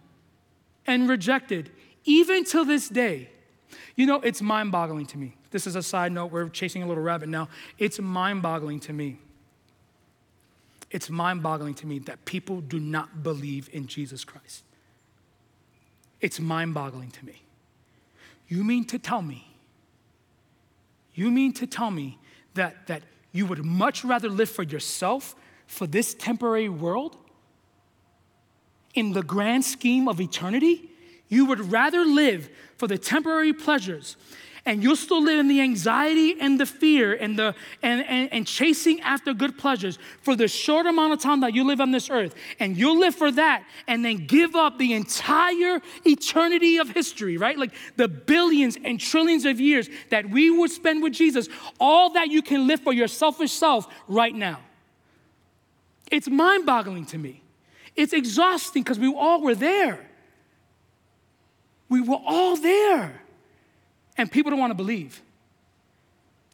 and 0.87 1.09
rejected, 1.09 1.71
even 2.05 2.45
to 2.45 2.63
this 2.63 2.87
day. 2.87 3.29
You 3.95 4.05
know, 4.05 4.21
it's 4.21 4.41
mind 4.41 4.71
boggling 4.71 5.05
to 5.07 5.17
me. 5.17 5.35
This 5.51 5.67
is 5.67 5.75
a 5.75 5.83
side 5.83 6.11
note. 6.11 6.31
We're 6.31 6.49
chasing 6.49 6.83
a 6.83 6.87
little 6.87 7.03
rabbit 7.03 7.29
now. 7.29 7.49
It's 7.77 7.99
mind 7.99 8.41
boggling 8.41 8.79
to 8.81 8.93
me. 8.93 9.19
It's 10.91 11.09
mind 11.09 11.43
boggling 11.43 11.75
to 11.75 11.87
me 11.87 11.99
that 11.99 12.25
people 12.25 12.61
do 12.61 12.79
not 12.79 13.21
believe 13.21 13.69
in 13.73 13.87
Jesus 13.87 14.23
Christ. 14.23 14.63
It's 16.21 16.39
mind 16.39 16.73
boggling 16.73 17.11
to 17.11 17.25
me. 17.25 17.41
You 18.47 18.63
mean 18.63 18.85
to 18.85 18.99
tell 18.99 19.21
me 19.21 19.49
you 21.19 21.29
mean 21.31 21.51
to 21.51 21.67
tell 21.67 21.91
me 21.91 22.17
that, 22.53 22.87
that 22.87 23.03
you 23.33 23.45
would 23.45 23.65
much 23.65 24.05
rather 24.05 24.29
live 24.29 24.49
for 24.49 24.63
yourself, 24.63 25.35
for 25.67 25.85
this 25.85 26.13
temporary 26.13 26.69
world? 26.69 27.17
In 28.93 29.11
the 29.11 29.21
grand 29.21 29.65
scheme 29.65 30.07
of 30.07 30.21
eternity, 30.21 30.89
you 31.27 31.45
would 31.45 31.71
rather 31.71 32.05
live 32.05 32.49
for 32.77 32.87
the 32.87 32.97
temporary 32.97 33.51
pleasures 33.51 34.15
and 34.69 34.83
you'll 34.83 34.95
still 34.95 35.23
live 35.23 35.39
in 35.39 35.47
the 35.47 35.61
anxiety 35.61 36.39
and 36.39 36.59
the 36.59 36.65
fear 36.65 37.15
and 37.15 37.39
the 37.39 37.55
and, 37.81 38.05
and, 38.05 38.31
and 38.31 38.45
chasing 38.45 39.01
after 39.01 39.33
good 39.33 39.57
pleasures 39.57 39.97
for 40.21 40.35
the 40.35 40.47
short 40.47 40.85
amount 40.85 41.11
of 41.11 41.19
time 41.19 41.39
that 41.39 41.55
you 41.55 41.63
live 41.63 41.81
on 41.81 41.89
this 41.89 42.07
earth. 42.11 42.35
And 42.59 42.77
you'll 42.77 42.99
live 42.99 43.15
for 43.15 43.31
that 43.31 43.63
and 43.87 44.05
then 44.05 44.27
give 44.27 44.55
up 44.55 44.77
the 44.77 44.93
entire 44.93 45.81
eternity 46.05 46.77
of 46.77 46.91
history 46.91 47.35
right? 47.37 47.57
Like 47.57 47.73
the 47.95 48.07
billions 48.07 48.77
and 48.85 48.99
trillions 48.99 49.45
of 49.45 49.59
years 49.59 49.89
that 50.11 50.29
we 50.29 50.51
would 50.51 50.69
spend 50.69 51.01
with 51.01 51.13
jesus 51.13 51.49
all 51.79 52.11
that 52.11 52.27
you 52.27 52.43
can 52.43 52.67
live 52.67 52.81
for 52.81 52.93
your 52.93 53.07
selfish 53.07 53.51
self 53.51 53.87
right 54.07 54.35
now. 54.35 54.59
It's 56.11 56.29
mind-boggling 56.29 57.07
to 57.07 57.17
me. 57.17 57.41
It's 57.95 58.13
exhausting 58.13 58.83
because 58.83 58.99
we 58.99 59.11
all 59.11 59.41
were 59.41 59.55
there. 59.55 60.07
We 61.89 62.01
were 62.01 62.19
all 62.23 62.55
there 62.55 63.23
and 64.19 64.29
people 64.29 64.51
don't 64.51 64.59
want 64.59 64.71
to 64.71 64.75
believe. 64.75 65.21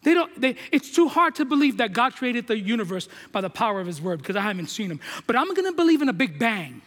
They 0.03 0.13
don't, 0.13 0.39
they, 0.39 0.55
it's 0.71 0.91
too 0.91 1.07
hard 1.07 1.33
to 1.35 1.45
believe 1.45 1.77
that 1.77 1.91
God 1.91 2.15
created 2.15 2.45
the 2.45 2.57
universe 2.57 3.09
by 3.31 3.41
the 3.41 3.49
power 3.49 3.81
of 3.81 3.87
His 3.87 3.99
word 3.99 4.19
because 4.19 4.35
I 4.35 4.41
haven't 4.41 4.67
seen 4.67 4.91
Him. 4.91 4.99
But 5.25 5.35
I'm 5.35 5.51
going 5.55 5.65
to 5.65 5.75
believe 5.75 6.03
in 6.03 6.09
a 6.09 6.13
big 6.13 6.37
bang. 6.37 6.83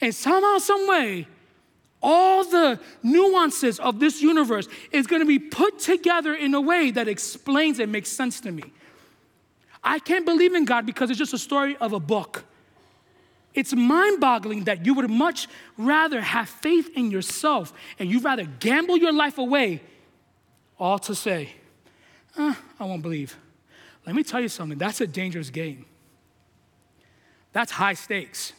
And 0.00 0.12
somehow, 0.12 0.58
some 0.58 0.88
way, 0.88 1.28
all 2.02 2.44
the 2.44 2.80
nuances 3.04 3.78
of 3.78 4.00
this 4.00 4.20
universe 4.20 4.66
is 4.90 5.06
going 5.06 5.22
to 5.22 5.26
be 5.26 5.38
put 5.38 5.78
together 5.78 6.34
in 6.34 6.54
a 6.54 6.60
way 6.60 6.90
that 6.90 7.06
explains 7.06 7.78
and 7.78 7.92
makes 7.92 8.10
sense 8.10 8.40
to 8.40 8.50
me. 8.50 8.64
I 9.84 10.00
can't 10.00 10.26
believe 10.26 10.54
in 10.54 10.64
God 10.64 10.86
because 10.86 11.10
it's 11.10 11.18
just 11.20 11.34
a 11.34 11.38
story 11.38 11.76
of 11.76 11.92
a 11.92 12.00
book. 12.00 12.44
It's 13.54 13.72
mind 13.74 14.20
boggling 14.20 14.64
that 14.64 14.84
you 14.84 14.94
would 14.94 15.08
much 15.08 15.46
rather 15.78 16.20
have 16.20 16.48
faith 16.48 16.90
in 16.96 17.10
yourself 17.10 17.72
and 17.98 18.10
you'd 18.10 18.24
rather 18.24 18.44
gamble 18.44 18.96
your 18.96 19.12
life 19.12 19.38
away, 19.38 19.80
all 20.78 20.98
to 21.00 21.14
say, 21.14 21.50
eh, 22.36 22.54
I 22.80 22.84
won't 22.84 23.02
believe. 23.02 23.36
Let 24.06 24.16
me 24.16 24.24
tell 24.24 24.40
you 24.40 24.48
something 24.48 24.76
that's 24.76 25.00
a 25.00 25.06
dangerous 25.06 25.50
game. 25.50 25.86
That's 27.52 27.70
high 27.70 27.94
stakes. 27.94 28.52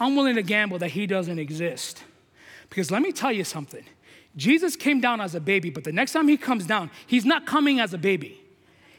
I'm 0.00 0.16
willing 0.16 0.36
to 0.36 0.42
gamble 0.42 0.78
that 0.78 0.90
he 0.92 1.06
doesn't 1.06 1.38
exist. 1.38 2.02
Because 2.70 2.90
let 2.90 3.02
me 3.02 3.12
tell 3.12 3.30
you 3.30 3.44
something 3.44 3.84
Jesus 4.36 4.74
came 4.74 5.00
down 5.00 5.20
as 5.20 5.34
a 5.34 5.40
baby, 5.40 5.70
but 5.70 5.84
the 5.84 5.92
next 5.92 6.12
time 6.12 6.26
he 6.26 6.36
comes 6.36 6.66
down, 6.66 6.90
he's 7.06 7.24
not 7.24 7.46
coming 7.46 7.78
as 7.78 7.94
a 7.94 7.98
baby, 7.98 8.40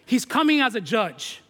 he's 0.05 0.23
coming 0.23 0.61
as 0.61 0.75
a 0.75 0.81
judge. 0.81 1.41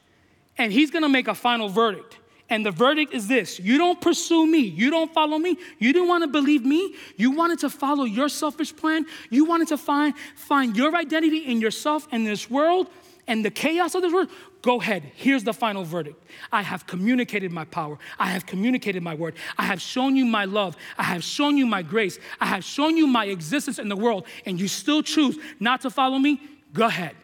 And 0.58 0.72
he's 0.72 0.90
gonna 0.90 1.10
make 1.10 1.28
a 1.28 1.36
final 1.36 1.68
verdict. 1.68 2.18
And 2.50 2.66
the 2.66 2.72
verdict 2.72 3.14
is 3.14 3.28
this 3.28 3.60
you 3.60 3.78
don't 3.78 4.00
pursue 4.00 4.46
me, 4.46 4.60
you 4.60 4.92
don't 4.92 5.12
follow 5.14 5.38
me, 5.38 5.58
you 5.80 5.92
didn't 5.94 6.08
want 6.08 6.24
to 6.24 6.28
believe 6.28 6.64
me, 6.64 6.96
you 7.18 7.32
wanted 7.32 7.60
to 7.60 7.70
follow 7.70 8.04
your 8.04 8.30
selfish 8.30 8.76
plan, 8.76 9.06
you 9.30 9.46
wanted 9.46 9.68
to 9.70 9.78
find, 9.78 10.14
find 10.36 10.78
your 10.78 10.96
identity 10.96 11.40
in 11.40 11.60
yourself 11.60 12.08
and 12.12 12.26
this 12.26 12.50
world 12.50 12.88
and 13.28 13.44
the 13.44 13.50
chaos 13.50 13.96
of 13.96 14.04
this 14.04 14.14
world. 14.14 14.30
Go 14.62 14.80
ahead, 14.80 15.12
here's 15.16 15.44
the 15.44 15.54
final 15.54 15.84
verdict. 15.84 16.24
I 16.52 16.62
have 16.62 16.86
communicated 16.86 17.52
my 17.52 17.66
power, 17.66 17.98
I 18.20 18.28
have 18.28 18.46
communicated 18.46 19.02
my 19.02 19.16
word, 19.16 19.36
I 19.58 19.64
have 19.64 19.82
shown 19.82 20.16
you 20.16 20.26
my 20.26 20.46
love, 20.46 20.78
I 21.00 21.04
have 21.04 21.24
shown 21.24 21.58
you 21.58 21.66
my 21.66 21.82
grace, 21.82 22.20
I 22.40 22.46
have 22.46 22.64
shown 22.64 22.96
you 22.96 23.08
my 23.08 23.26
existence 23.26 23.80
in 23.80 23.90
the 23.90 23.96
world, 23.96 24.28
and 24.46 24.60
you 24.60 24.68
still 24.68 25.02
choose 25.02 25.38
not 25.60 25.82
to 25.82 25.90
follow 25.90 26.20
me. 26.20 26.42
Go 26.74 26.86
ahead. 26.86 27.16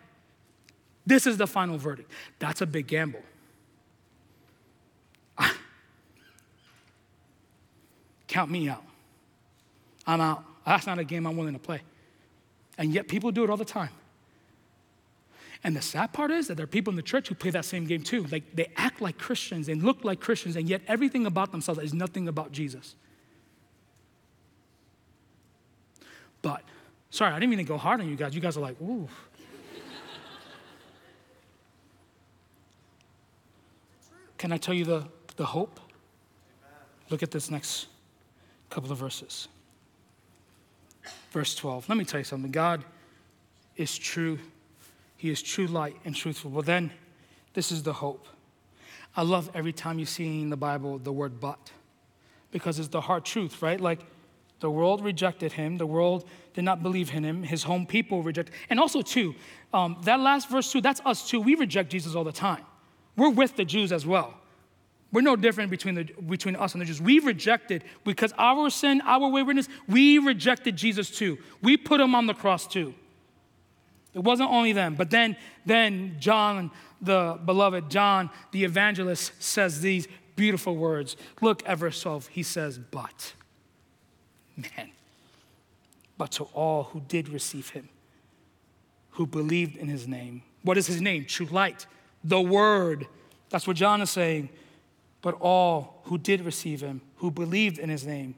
This 1.05 1.27
is 1.27 1.37
the 1.37 1.47
final 1.47 1.77
verdict. 1.77 2.11
That's 2.39 2.61
a 2.61 2.65
big 2.65 2.87
gamble. 2.87 3.21
Count 8.31 8.49
me 8.49 8.69
out. 8.69 8.83
I'm 10.07 10.21
out. 10.21 10.45
That's 10.65 10.87
not 10.87 10.97
a 10.97 11.03
game 11.03 11.27
I'm 11.27 11.35
willing 11.35 11.51
to 11.51 11.59
play. 11.59 11.81
And 12.77 12.93
yet 12.93 13.09
people 13.09 13.29
do 13.29 13.43
it 13.43 13.49
all 13.49 13.57
the 13.57 13.65
time. 13.65 13.89
And 15.65 15.75
the 15.75 15.81
sad 15.81 16.13
part 16.13 16.31
is 16.31 16.47
that 16.47 16.55
there 16.55 16.63
are 16.63 16.67
people 16.67 16.91
in 16.91 16.95
the 16.95 17.03
church 17.03 17.27
who 17.27 17.35
play 17.35 17.51
that 17.51 17.65
same 17.65 17.85
game 17.85 18.03
too. 18.03 18.23
Like 18.31 18.55
they 18.55 18.71
act 18.77 19.01
like 19.01 19.17
Christians 19.17 19.67
and 19.67 19.83
look 19.83 20.05
like 20.05 20.21
Christians, 20.21 20.55
and 20.55 20.69
yet 20.69 20.81
everything 20.87 21.25
about 21.25 21.51
themselves 21.51 21.81
is 21.81 21.93
nothing 21.93 22.29
about 22.29 22.53
Jesus. 22.53 22.95
But, 26.41 26.63
sorry, 27.09 27.33
I 27.33 27.35
didn't 27.39 27.49
mean 27.49 27.59
to 27.59 27.65
go 27.65 27.77
hard 27.77 27.99
on 27.99 28.07
you 28.07 28.15
guys. 28.15 28.33
You 28.33 28.39
guys 28.39 28.55
are 28.55 28.61
like, 28.61 28.79
ooh. 28.81 29.09
Can 34.37 34.53
I 34.53 34.57
tell 34.57 34.73
you 34.73 34.85
the, 34.85 35.05
the 35.35 35.45
hope? 35.45 35.81
Look 37.09 37.23
at 37.23 37.29
this 37.29 37.51
next 37.51 37.87
couple 38.71 38.91
of 38.91 38.97
verses. 38.97 39.47
Verse 41.31 41.53
12. 41.55 41.87
Let 41.89 41.97
me 41.97 42.05
tell 42.05 42.19
you 42.19 42.23
something. 42.23 42.51
God 42.51 42.83
is 43.75 43.97
true. 43.97 44.39
He 45.17 45.29
is 45.29 45.41
true 45.41 45.67
light 45.67 45.95
and 46.03 46.15
truthful. 46.15 46.49
Well, 46.51 46.63
then, 46.63 46.91
this 47.53 47.71
is 47.71 47.83
the 47.83 47.93
hope. 47.93 48.27
I 49.15 49.23
love 49.23 49.51
every 49.53 49.73
time 49.73 49.99
you 49.99 50.05
see 50.05 50.41
in 50.41 50.49
the 50.49 50.57
Bible 50.57 50.97
the 50.97 51.11
word 51.11 51.39
but, 51.39 51.71
because 52.51 52.79
it's 52.79 52.87
the 52.87 53.01
hard 53.01 53.25
truth, 53.25 53.61
right? 53.61 53.79
Like, 53.79 53.99
the 54.61 54.69
world 54.69 55.03
rejected 55.03 55.51
him. 55.51 55.77
The 55.77 55.87
world 55.87 56.27
did 56.53 56.63
not 56.63 56.83
believe 56.83 57.13
in 57.13 57.23
him. 57.23 57.43
His 57.43 57.63
home 57.63 57.85
people 57.85 58.23
rejected. 58.23 58.53
And 58.69 58.79
also, 58.79 59.01
too, 59.01 59.35
um, 59.73 59.97
that 60.03 60.19
last 60.19 60.49
verse, 60.49 60.71
too, 60.71 60.81
that's 60.81 61.01
us, 61.03 61.27
too. 61.27 61.41
We 61.41 61.55
reject 61.55 61.89
Jesus 61.89 62.15
all 62.15 62.23
the 62.23 62.31
time. 62.31 62.63
We're 63.17 63.29
with 63.31 63.55
the 63.55 63.65
Jews 63.65 63.91
as 63.91 64.05
well. 64.05 64.40
We're 65.11 65.21
no 65.21 65.35
different 65.35 65.69
between, 65.69 65.95
the, 65.95 66.03
between 66.03 66.55
us 66.55 66.73
and 66.73 66.81
the 66.81 66.85
Jews. 66.85 67.01
We 67.01 67.19
rejected, 67.19 67.83
because 68.05 68.33
our 68.37 68.69
sin, 68.69 69.01
our 69.01 69.27
waywardness, 69.27 69.67
we 69.87 70.17
rejected 70.19 70.77
Jesus 70.77 71.09
too. 71.09 71.37
We 71.61 71.75
put 71.75 71.99
him 71.99 72.15
on 72.15 72.27
the 72.27 72.33
cross 72.33 72.65
too. 72.65 72.93
It 74.13 74.19
wasn't 74.19 74.51
only 74.51 74.73
them, 74.73 74.95
but 74.95 75.09
then, 75.09 75.37
then 75.65 76.17
John, 76.19 76.71
the 77.01 77.39
beloved 77.45 77.89
John, 77.89 78.29
the 78.51 78.63
evangelist, 78.63 79.41
says 79.41 79.81
these 79.81 80.07
beautiful 80.35 80.75
words. 80.75 81.15
Look 81.41 81.65
verse 81.65 82.01
12. 82.01 82.27
He 82.27 82.43
says, 82.43 82.77
But, 82.77 83.33
man, 84.57 84.91
but 86.17 86.31
to 86.33 86.43
all 86.53 86.83
who 86.83 87.01
did 87.01 87.29
receive 87.29 87.69
him, 87.69 87.89
who 89.11 89.25
believed 89.25 89.77
in 89.77 89.87
his 89.87 90.07
name. 90.07 90.43
What 90.63 90.77
is 90.77 90.87
his 90.87 91.01
name? 91.01 91.25
True 91.25 91.47
light, 91.47 91.85
the 92.23 92.41
word. 92.41 93.07
That's 93.49 93.67
what 93.67 93.75
John 93.75 94.01
is 94.01 94.09
saying. 94.09 94.49
But 95.21 95.35
all 95.39 96.01
who 96.05 96.17
did 96.17 96.41
receive 96.41 96.81
him, 96.81 97.01
who 97.17 97.31
believed 97.31 97.77
in 97.77 97.89
his 97.89 98.05
name, 98.05 98.35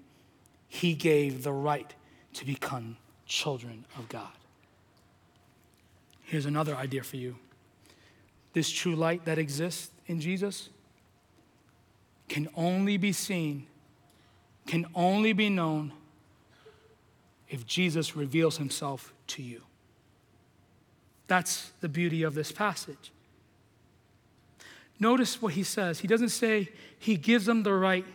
he 0.67 0.93
gave 0.93 1.43
the 1.43 1.53
right 1.53 1.93
to 2.33 2.45
become 2.45 2.97
children 3.25 3.85
of 3.97 4.09
God. 4.09 4.31
Here's 6.23 6.45
another 6.45 6.75
idea 6.75 7.03
for 7.03 7.17
you 7.17 7.35
this 8.53 8.69
true 8.69 8.95
light 8.95 9.25
that 9.25 9.37
exists 9.37 9.91
in 10.05 10.19
Jesus 10.19 10.69
can 12.29 12.47
only 12.55 12.97
be 12.97 13.11
seen, 13.11 13.67
can 14.65 14.85
only 14.95 15.33
be 15.33 15.49
known 15.49 15.91
if 17.49 17.65
Jesus 17.65 18.15
reveals 18.15 18.57
himself 18.57 19.13
to 19.27 19.43
you. 19.43 19.61
That's 21.27 21.71
the 21.81 21.89
beauty 21.89 22.23
of 22.23 22.33
this 22.33 22.51
passage. 22.51 23.11
Notice 24.99 25.41
what 25.41 25.53
he 25.53 25.63
says. 25.63 25.99
He 25.99 26.07
doesn't 26.07 26.29
say 26.29 26.69
he 26.99 27.15
gives 27.17 27.45
them 27.45 27.63
the 27.63 27.73
right 27.73 28.05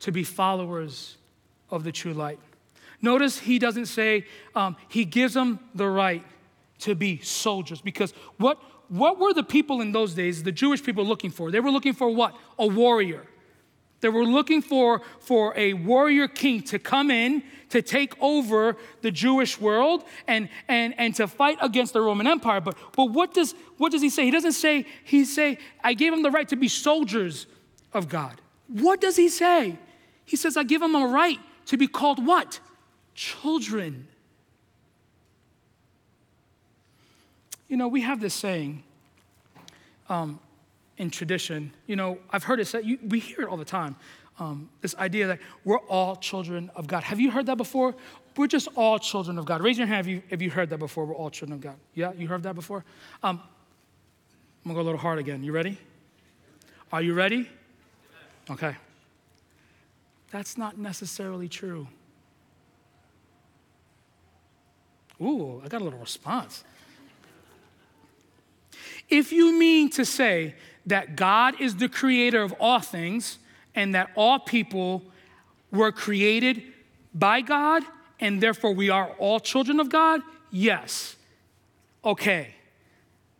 to 0.00 0.12
be 0.12 0.24
followers 0.24 1.16
of 1.70 1.84
the 1.84 1.92
true 1.92 2.14
light. 2.14 2.38
Notice 3.02 3.38
he 3.38 3.58
doesn't 3.58 3.86
say 3.86 4.24
um, 4.54 4.76
he 4.88 5.04
gives 5.04 5.34
them 5.34 5.60
the 5.74 5.88
right 5.88 6.24
to 6.80 6.94
be 6.94 7.20
soldiers 7.20 7.80
because 7.80 8.12
what, 8.38 8.58
what 8.88 9.18
were 9.18 9.32
the 9.32 9.42
people 9.42 9.80
in 9.80 9.92
those 9.92 10.14
days, 10.14 10.42
the 10.42 10.52
Jewish 10.52 10.82
people, 10.82 11.04
looking 11.04 11.30
for? 11.30 11.50
They 11.50 11.60
were 11.60 11.70
looking 11.70 11.92
for 11.92 12.08
what? 12.08 12.34
A 12.58 12.66
warrior. 12.66 13.26
They 14.00 14.08
were 14.08 14.24
looking 14.24 14.62
for, 14.62 15.02
for 15.20 15.54
a 15.56 15.72
warrior 15.72 16.28
king 16.28 16.62
to 16.64 16.78
come 16.78 17.10
in 17.10 17.42
to 17.70 17.82
take 17.82 18.14
over 18.20 18.76
the 19.02 19.10
Jewish 19.10 19.60
world 19.60 20.04
and, 20.28 20.48
and, 20.68 20.94
and 20.98 21.14
to 21.16 21.26
fight 21.26 21.58
against 21.60 21.92
the 21.92 22.00
Roman 22.00 22.26
Empire. 22.26 22.60
But, 22.60 22.76
but 22.94 23.06
what, 23.06 23.34
does, 23.34 23.54
what 23.78 23.92
does 23.92 24.02
he 24.02 24.10
say? 24.10 24.24
He 24.24 24.30
doesn't 24.30 24.52
say, 24.52 24.86
he 25.04 25.24
say, 25.24 25.58
I 25.82 25.94
gave 25.94 26.12
him 26.12 26.22
the 26.22 26.30
right 26.30 26.48
to 26.48 26.56
be 26.56 26.68
soldiers 26.68 27.46
of 27.92 28.08
God. 28.08 28.40
What 28.68 29.00
does 29.00 29.16
he 29.16 29.28
say? 29.28 29.78
He 30.24 30.36
says, 30.36 30.56
I 30.56 30.62
give 30.62 30.82
him 30.82 30.94
a 30.94 31.06
right 31.06 31.38
to 31.66 31.76
be 31.76 31.86
called 31.86 32.24
what? 32.24 32.60
Children. 33.14 34.08
You 37.68 37.76
know, 37.76 37.88
we 37.88 38.02
have 38.02 38.20
this 38.20 38.34
saying 38.34 38.82
um, 40.08 40.38
in 40.98 41.10
tradition. 41.10 41.72
You 41.86 41.96
know, 41.96 42.18
I've 42.30 42.44
heard 42.44 42.60
it 42.60 42.66
said, 42.66 42.84
you, 42.84 42.98
we 43.02 43.18
hear 43.18 43.42
it 43.42 43.48
all 43.48 43.56
the 43.56 43.64
time. 43.64 43.96
Um, 44.38 44.68
this 44.82 44.94
idea 44.96 45.28
that 45.28 45.38
we're 45.64 45.78
all 45.78 46.16
children 46.16 46.70
of 46.76 46.86
God. 46.86 47.02
Have 47.04 47.20
you 47.20 47.30
heard 47.30 47.46
that 47.46 47.56
before? 47.56 47.94
We're 48.36 48.46
just 48.46 48.68
all 48.76 48.98
children 48.98 49.38
of 49.38 49.46
God. 49.46 49.62
Raise 49.62 49.78
your 49.78 49.86
hand 49.86 50.06
if 50.06 50.12
you, 50.12 50.22
if 50.28 50.42
you 50.42 50.50
heard 50.50 50.68
that 50.70 50.78
before. 50.78 51.06
We're 51.06 51.14
all 51.14 51.30
children 51.30 51.54
of 51.56 51.62
God. 51.62 51.76
Yeah, 51.94 52.12
you 52.12 52.28
heard 52.28 52.42
that 52.42 52.54
before? 52.54 52.84
Um, 53.22 53.40
I'm 54.64 54.72
gonna 54.72 54.74
go 54.74 54.82
a 54.82 54.82
little 54.82 55.00
hard 55.00 55.18
again. 55.18 55.42
You 55.42 55.52
ready? 55.52 55.78
Are 56.92 57.00
you 57.00 57.14
ready? 57.14 57.48
Okay. 58.50 58.76
That's 60.30 60.58
not 60.58 60.76
necessarily 60.76 61.48
true. 61.48 61.88
Ooh, 65.20 65.62
I 65.64 65.68
got 65.68 65.80
a 65.80 65.84
little 65.84 65.98
response. 65.98 66.62
If 69.08 69.32
you 69.32 69.58
mean 69.58 69.88
to 69.90 70.04
say 70.04 70.54
that 70.86 71.16
God 71.16 71.60
is 71.60 71.76
the 71.76 71.88
creator 71.88 72.42
of 72.42 72.54
all 72.60 72.80
things 72.80 73.38
and 73.74 73.94
that 73.94 74.10
all 74.14 74.38
people 74.38 75.02
were 75.70 75.92
created 75.92 76.62
by 77.14 77.40
God 77.40 77.82
and 78.20 78.40
therefore 78.40 78.72
we 78.72 78.88
are 78.88 79.10
all 79.18 79.40
children 79.40 79.80
of 79.80 79.90
God, 79.90 80.22
yes. 80.50 81.16
Okay, 82.04 82.54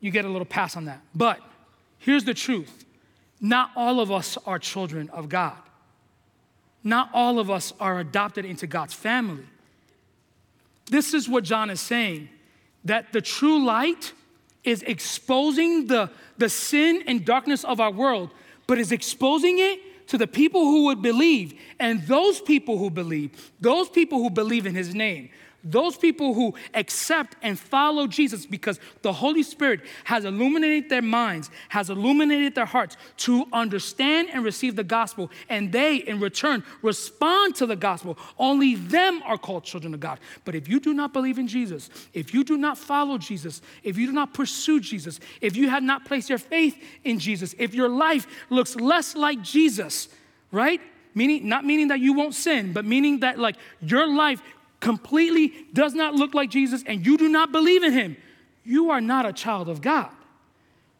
you 0.01 0.11
get 0.11 0.25
a 0.25 0.29
little 0.29 0.47
pass 0.47 0.77
on 0.77 0.87
that. 0.87 1.01
But 1.15 1.41
here's 1.99 2.25
the 2.25 2.35
truth 2.35 2.85
not 3.41 3.71
all 3.77 4.01
of 4.01 4.11
us 4.11 4.39
are 4.47 4.59
children 4.59 5.09
of 5.11 5.29
God. 5.29 5.57
Not 6.83 7.11
all 7.13 7.39
of 7.39 7.51
us 7.51 7.73
are 7.81 7.99
adopted 7.99 8.45
into 8.45 8.67
God's 8.67 8.95
family. 8.95 9.45
This 10.89 11.15
is 11.15 11.29
what 11.29 11.43
John 11.43 11.69
is 11.69 11.81
saying 11.81 12.29
that 12.85 13.13
the 13.13 13.21
true 13.21 13.65
light 13.65 14.13
is 14.67 14.83
exposing 14.83 15.87
the, 15.87 16.11
the 16.37 16.49
sin 16.49 17.03
and 17.07 17.25
darkness 17.25 17.65
of 17.65 17.81
our 17.81 17.91
world, 17.91 18.31
but 18.67 18.79
is 18.79 18.93
exposing 18.93 19.59
it 19.59 20.09
to 20.09 20.19
the 20.19 20.27
people 20.27 20.61
who 20.61 20.85
would 20.85 21.01
believe. 21.01 21.59
And 21.79 22.03
those 22.03 22.41
people 22.41 22.79
who 22.79 22.91
believe, 22.91 23.53
those 23.61 23.89
people 23.89 24.19
who 24.19 24.31
believe 24.31 24.67
in 24.67 24.75
his 24.75 24.95
name, 24.95 25.31
those 25.67 25.97
people 25.97 26.33
who 26.33 26.55
accept 26.75 27.37
and 27.43 27.59
follow 27.59 28.07
Jesus 28.07 28.47
because 28.47 28.79
the 29.03 29.13
Holy 29.13 29.43
Spirit 29.43 29.81
has 30.05 30.25
illuminated 30.25 30.89
their 30.89 31.03
minds, 31.03 31.51
has 31.69 31.91
illuminated 31.91 32.55
their 32.55 32.65
hearts 32.65 32.97
to 33.19 33.45
understand 33.53 34.29
and 34.33 34.45
receive 34.45 34.77
the 34.77 34.85
gospel, 34.85 35.31
and 35.49 35.73
they 35.73 35.97
in 35.97 36.21
return 36.21 36.63
respond 36.83 37.57
to 37.57 37.67
the 37.67 37.77
gospel. 37.77 38.17
Only 38.39 38.77
them 38.77 39.23
are 39.25 39.37
called 39.37 39.65
children 39.65 39.93
of 39.93 40.01
God. 40.01 40.21
But 40.45 40.55
if 40.55 40.69
you 40.69 40.79
do 40.79 40.95
not 40.95 41.13
believe 41.13 41.39
in 41.39 41.49
Jesus, 41.49 41.91
if 42.15 42.33
you 42.33 42.45
do 42.45 42.57
not 42.57 42.79
follow 42.79 43.19
Jesus, 43.19 43.61
if 43.83 43.99
you 43.99 44.07
do 44.07 44.13
not 44.13 44.33
pursue 44.33 44.81
Jesus, 44.81 45.19
if 45.41 45.57
you 45.57 45.69
have 45.69 45.83
not 45.83 46.05
placed 46.05 46.29
your 46.31 46.39
faith 46.39 46.77
in 47.05 47.19
Jesus, 47.19 47.55
if 47.59 47.75
your 47.75 47.89
life 47.89 48.27
looks 48.51 48.77
less 48.77 49.17
like 49.17 49.43
Jesus, 49.43 50.09
right? 50.53 50.81
Meaning, 51.15 51.49
not 51.49 51.65
meaning 51.65 51.89
that 51.89 52.01
you 52.01 52.13
won't 52.13 52.35
sin, 52.35 52.75
but 52.75 52.85
meaning 52.85 53.21
that 53.21 53.39
like 53.39 53.57
your 53.81 54.07
life 54.07 54.43
completely 54.87 55.53
does 55.73 55.95
not 55.95 56.15
look 56.15 56.33
like 56.33 56.49
Jesus 56.49 56.85
and 56.87 57.05
you 57.05 57.19
do 57.19 57.29
not 57.29 57.51
believe 57.51 57.83
in 57.83 57.93
him, 57.93 58.17
you 58.65 58.91
are 58.91 59.01
not 59.01 59.27
a 59.27 59.33
child 59.33 59.69
of 59.69 59.81
God. 59.81 60.11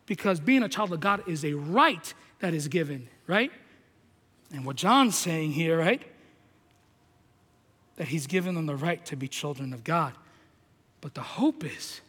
Because 0.07 0.41
being 0.41 0.65
a 0.65 0.69
child 0.69 0.93
of 0.93 0.99
God 0.99 1.23
is 1.29 1.45
a 1.45 1.53
right 1.53 2.13
that 2.41 2.53
is 2.53 2.67
given, 2.67 3.09
right? 3.29 3.53
And 4.53 4.65
what 4.65 4.75
John's 4.75 5.17
saying 5.17 5.53
here, 5.53 5.79
right? 5.79 6.03
That 7.95 8.09
he's 8.09 8.27
given 8.27 8.57
them 8.57 8.67
the 8.67 8.75
right 8.75 9.07
to 9.07 9.15
be 9.15 9.29
children 9.29 9.73
of 9.73 9.85
God. 9.85 10.15
But 11.01 11.15
the 11.15 11.21
hope 11.21 11.65
is 11.65 12.01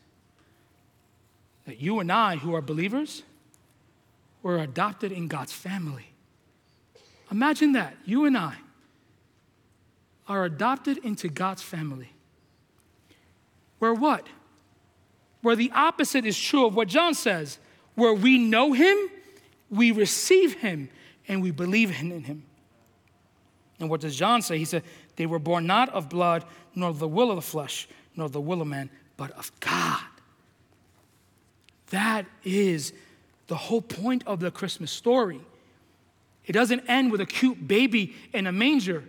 that 1.66 1.80
you 1.80 2.00
and 2.00 2.12
I, 2.12 2.38
who 2.38 2.56
are 2.56 2.62
believers, 2.62 3.22
were 4.42 4.58
adopted 4.58 5.12
in 5.12 5.28
God's 5.28 5.54
family. 5.54 6.08
Imagine 7.30 7.74
that, 7.74 7.96
you 8.04 8.26
and 8.26 8.36
I 8.36 8.56
are 10.28 10.46
adopted 10.46 10.98
into 11.00 11.30
God's 11.30 11.62
family. 11.62 12.12
Where 13.80 13.94
what? 13.94 14.28
Where 15.42 15.56
the 15.56 15.72
opposite 15.74 16.26
is 16.26 16.38
true 16.38 16.66
of 16.66 16.76
what 16.76 16.88
John 16.88 17.14
says, 17.14 17.60
where 17.96 18.14
we 18.14 18.38
know 18.38 18.74
him, 18.74 18.98
we 19.70 19.92
receive 19.92 20.56
him, 20.56 20.90
and 21.28 21.42
we 21.42 21.52
believe 21.52 21.90
in 21.90 22.24
him. 22.24 22.44
And 23.80 23.90
what 23.90 24.02
does 24.02 24.16
John 24.16 24.42
say? 24.42 24.58
He 24.58 24.66
said, 24.66 24.84
They 25.16 25.26
were 25.26 25.40
born 25.40 25.68
not 25.68 25.90
of 25.90 26.10
blood, 26.10 26.46
nor 26.74 26.94
the 26.94 27.08
will 27.08 27.30
of 27.30 27.36
the 27.36 27.42
flesh, 27.42 27.88
nor 28.16 28.30
the 28.30 28.42
will 28.42 28.62
of 28.62 28.68
man, 28.68 28.90
but 29.18 29.32
of 29.32 29.52
God. 29.60 30.04
That 31.92 32.26
is 32.44 32.94
the 33.48 33.56
whole 33.56 33.82
point 33.82 34.24
of 34.26 34.40
the 34.40 34.52
Christmas 34.52 34.92
story. 34.92 35.40
It 36.46 36.54
doesn't 36.54 36.84
end 36.88 37.12
with 37.12 37.22
a 37.22 37.26
cute 37.26 37.68
baby 37.68 38.16
in 38.34 38.48
a 38.48 38.52
manger. 38.52 39.04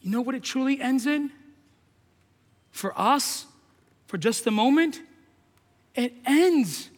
You 0.00 0.10
know 0.10 0.20
what 0.20 0.34
it 0.34 0.42
truly 0.42 0.80
ends 0.80 1.06
in? 1.06 1.30
For 2.70 2.98
us, 2.98 3.46
for 4.06 4.16
just 4.16 4.46
a 4.46 4.50
moment, 4.50 5.00
it 5.94 6.14
ends 6.24 6.90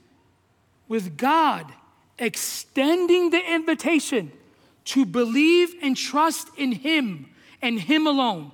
with 0.88 1.16
God 1.16 1.72
extending 2.18 3.30
the 3.30 3.54
invitation 3.54 4.32
to 4.84 5.04
believe 5.04 5.74
and 5.82 5.96
trust 5.96 6.48
in 6.56 6.72
Him 6.72 7.26
and 7.60 7.80
Him 7.80 8.06
alone, 8.06 8.52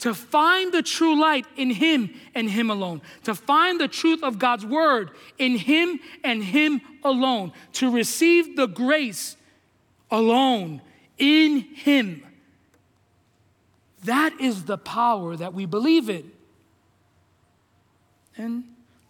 to 0.00 0.14
find 0.14 0.72
the 0.72 0.82
true 0.82 1.18
light 1.18 1.46
in 1.56 1.70
Him 1.70 2.10
and 2.34 2.50
Him 2.50 2.70
alone, 2.70 3.02
to 3.24 3.34
find 3.34 3.80
the 3.80 3.88
truth 3.88 4.22
of 4.22 4.38
God's 4.38 4.66
Word 4.66 5.10
in 5.38 5.56
Him 5.56 6.00
and 6.22 6.42
Him 6.42 6.80
alone, 7.02 7.52
to 7.74 7.90
receive 7.90 8.56
the 8.56 8.66
grace 8.66 9.36
alone 10.10 10.80
in 11.18 11.60
Him. 11.60 12.22
That 14.04 14.40
is 14.40 14.64
the 14.64 14.78
power 14.78 15.36
that 15.36 15.52
we 15.52 15.66
believe 15.66 16.08
in. 16.08 16.30
And 18.36 18.64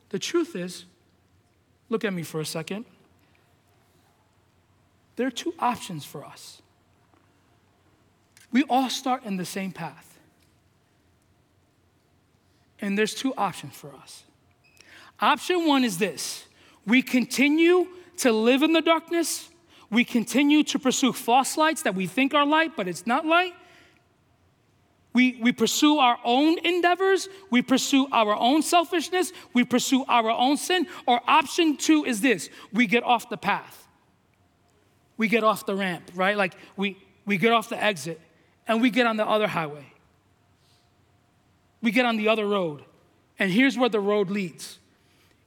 the 0.09 0.18
truth 0.18 0.57
is, 0.57 0.85
look 1.88 2.04
at 2.04 2.12
me 2.12 2.23
for 2.23 2.40
a 2.40 2.46
second. 2.46 2.85
There 5.17 5.27
are 5.27 5.31
two 5.31 5.54
options 5.58 6.04
for 6.04 6.25
us. 6.25 6.62
We 8.50 8.64
all 8.64 8.88
start 8.88 9.25
in 9.25 9.37
the 9.37 9.44
same 9.44 9.71
path. 9.71 10.19
And 12.81 12.96
there's 12.96 13.14
two 13.14 13.35
options 13.37 13.75
for 13.75 13.94
us. 13.94 14.25
Option 15.21 15.67
one 15.67 15.85
is 15.85 15.98
this 15.98 16.46
we 16.87 17.02
continue 17.02 17.87
to 18.19 18.33
live 18.33 18.62
in 18.62 18.73
the 18.73 18.83
darkness, 18.83 19.50
We 19.90 20.04
continue 20.04 20.62
to 20.64 20.79
pursue 20.79 21.12
false 21.12 21.56
lights 21.56 21.83
that 21.83 21.96
we 21.96 22.06
think 22.06 22.33
are 22.33 22.46
light, 22.46 22.77
but 22.77 22.87
it's 22.87 23.06
not 23.06 23.27
light. 23.27 23.54
We, 25.13 25.38
we 25.42 25.50
pursue 25.52 25.98
our 25.98 26.19
own 26.25 26.58
endeavors, 26.65 27.29
we 27.50 27.63
pursue 27.63 28.06
our 28.13 28.35
own 28.35 28.63
selfishness, 28.63 29.33
we 29.52 29.65
pursue 29.65 30.04
our 30.06 30.31
own 30.31 30.56
sin. 30.56 30.87
Or 31.06 31.21
option 31.27 31.77
two 31.77 32.04
is 32.04 32.21
this 32.21 32.48
we 32.73 32.87
get 32.87 33.02
off 33.02 33.29
the 33.29 33.37
path. 33.37 33.88
We 35.17 35.29
get 35.29 35.44
off 35.44 35.67
the 35.67 35.75
ramp, 35.75 36.13
right? 36.15 36.37
Like 36.37 36.54
we, 36.77 36.96
we 37.27 37.38
get 37.38 37.52
off 37.52 37.69
the 37.69 37.83
exit 37.83 38.21
and 38.67 38.81
we 38.81 38.90
get 38.90 39.06
on 39.06 39.17
the 39.17 39.27
other 39.27 39.48
highway. 39.48 39.85
We 41.83 41.90
get 41.90 42.06
on 42.06 42.17
the 42.17 42.29
other 42.29 42.46
road. 42.46 42.85
And 43.38 43.50
here's 43.50 43.77
where 43.77 43.88
the 43.88 44.00
road 44.00 44.31
leads 44.31 44.79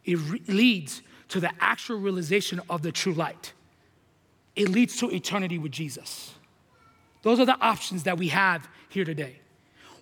it 0.03 0.17
re- 0.17 0.41
leads 0.47 1.01
to 1.29 1.39
the 1.39 1.51
actual 1.59 1.97
realization 1.97 2.59
of 2.69 2.81
the 2.81 2.91
true 2.91 3.13
light, 3.13 3.53
it 4.55 4.67
leads 4.67 4.97
to 4.97 5.09
eternity 5.09 5.57
with 5.57 5.71
Jesus. 5.71 6.33
Those 7.21 7.39
are 7.39 7.45
the 7.45 7.59
options 7.59 8.03
that 8.03 8.17
we 8.17 8.27
have 8.27 8.67
here 8.89 9.05
today. 9.05 9.39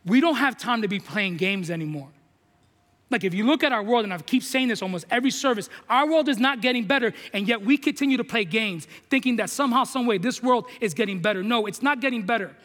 We 0.05 0.19
don't 0.19 0.35
have 0.35 0.57
time 0.57 0.81
to 0.81 0.87
be 0.87 0.99
playing 0.99 1.37
games 1.37 1.69
anymore. 1.69 2.09
Like, 3.11 3.25
if 3.25 3.33
you 3.33 3.45
look 3.45 3.61
at 3.63 3.73
our 3.73 3.83
world, 3.83 4.05
and 4.05 4.13
I 4.13 4.17
keep 4.19 4.41
saying 4.41 4.69
this 4.69 4.81
almost 4.81 5.05
every 5.11 5.31
service, 5.31 5.69
our 5.89 6.09
world 6.09 6.29
is 6.29 6.37
not 6.37 6.61
getting 6.61 6.85
better, 6.85 7.13
and 7.33 7.45
yet 7.45 7.61
we 7.61 7.77
continue 7.77 8.15
to 8.15 8.23
play 8.23 8.45
games, 8.45 8.87
thinking 9.09 9.35
that 9.35 9.49
somehow, 9.49 9.83
some 9.83 10.05
way, 10.05 10.17
this 10.17 10.41
world 10.41 10.65
is 10.79 10.93
getting 10.93 11.19
better. 11.19 11.43
No, 11.43 11.65
it's 11.65 11.81
not 11.81 11.99
getting 11.99 12.23
better. 12.23 12.55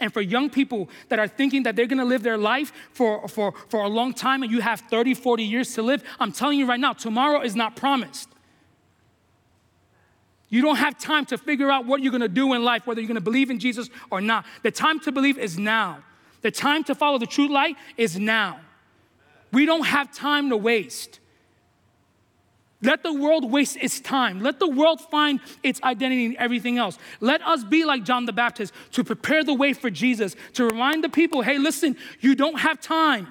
And 0.00 0.10
for 0.10 0.22
young 0.22 0.48
people 0.48 0.88
that 1.10 1.18
are 1.18 1.28
thinking 1.28 1.64
that 1.64 1.76
they're 1.76 1.86
gonna 1.86 2.06
live 2.06 2.22
their 2.22 2.38
life 2.38 2.72
for, 2.92 3.28
for, 3.28 3.52
for 3.68 3.82
a 3.82 3.88
long 3.88 4.14
time 4.14 4.42
and 4.42 4.50
you 4.50 4.62
have 4.62 4.80
30, 4.80 5.12
40 5.12 5.44
years 5.44 5.74
to 5.74 5.82
live, 5.82 6.02
I'm 6.18 6.32
telling 6.32 6.58
you 6.58 6.64
right 6.64 6.80
now, 6.80 6.94
tomorrow 6.94 7.42
is 7.42 7.54
not 7.54 7.76
promised. 7.76 8.30
You 10.48 10.62
don't 10.62 10.76
have 10.76 10.98
time 10.98 11.26
to 11.26 11.38
figure 11.38 11.70
out 11.70 11.84
what 11.84 12.02
you're 12.02 12.10
gonna 12.10 12.28
do 12.28 12.54
in 12.54 12.64
life, 12.64 12.86
whether 12.86 13.02
you're 13.02 13.08
gonna 13.08 13.20
believe 13.20 13.50
in 13.50 13.58
Jesus 13.58 13.90
or 14.10 14.22
not. 14.22 14.46
The 14.62 14.70
time 14.70 14.98
to 15.00 15.12
believe 15.12 15.36
is 15.38 15.58
now. 15.58 16.02
The 16.42 16.50
time 16.50 16.84
to 16.84 16.94
follow 16.94 17.18
the 17.18 17.26
true 17.26 17.48
light 17.48 17.76
is 17.96 18.18
now. 18.18 18.60
We 19.52 19.66
don't 19.66 19.84
have 19.84 20.12
time 20.12 20.50
to 20.50 20.56
waste. 20.56 21.20
Let 22.82 23.02
the 23.02 23.12
world 23.12 23.50
waste 23.50 23.76
its 23.76 24.00
time. 24.00 24.40
Let 24.40 24.58
the 24.58 24.68
world 24.68 25.00
find 25.00 25.40
its 25.62 25.82
identity 25.82 26.24
in 26.24 26.36
everything 26.38 26.78
else. 26.78 26.98
Let 27.20 27.42
us 27.42 27.62
be 27.62 27.84
like 27.84 28.04
John 28.04 28.24
the 28.24 28.32
Baptist 28.32 28.72
to 28.92 29.04
prepare 29.04 29.44
the 29.44 29.52
way 29.52 29.74
for 29.74 29.90
Jesus, 29.90 30.34
to 30.54 30.64
remind 30.64 31.04
the 31.04 31.10
people 31.10 31.42
hey, 31.42 31.58
listen, 31.58 31.96
you 32.20 32.34
don't 32.34 32.58
have 32.58 32.80
time. 32.80 33.28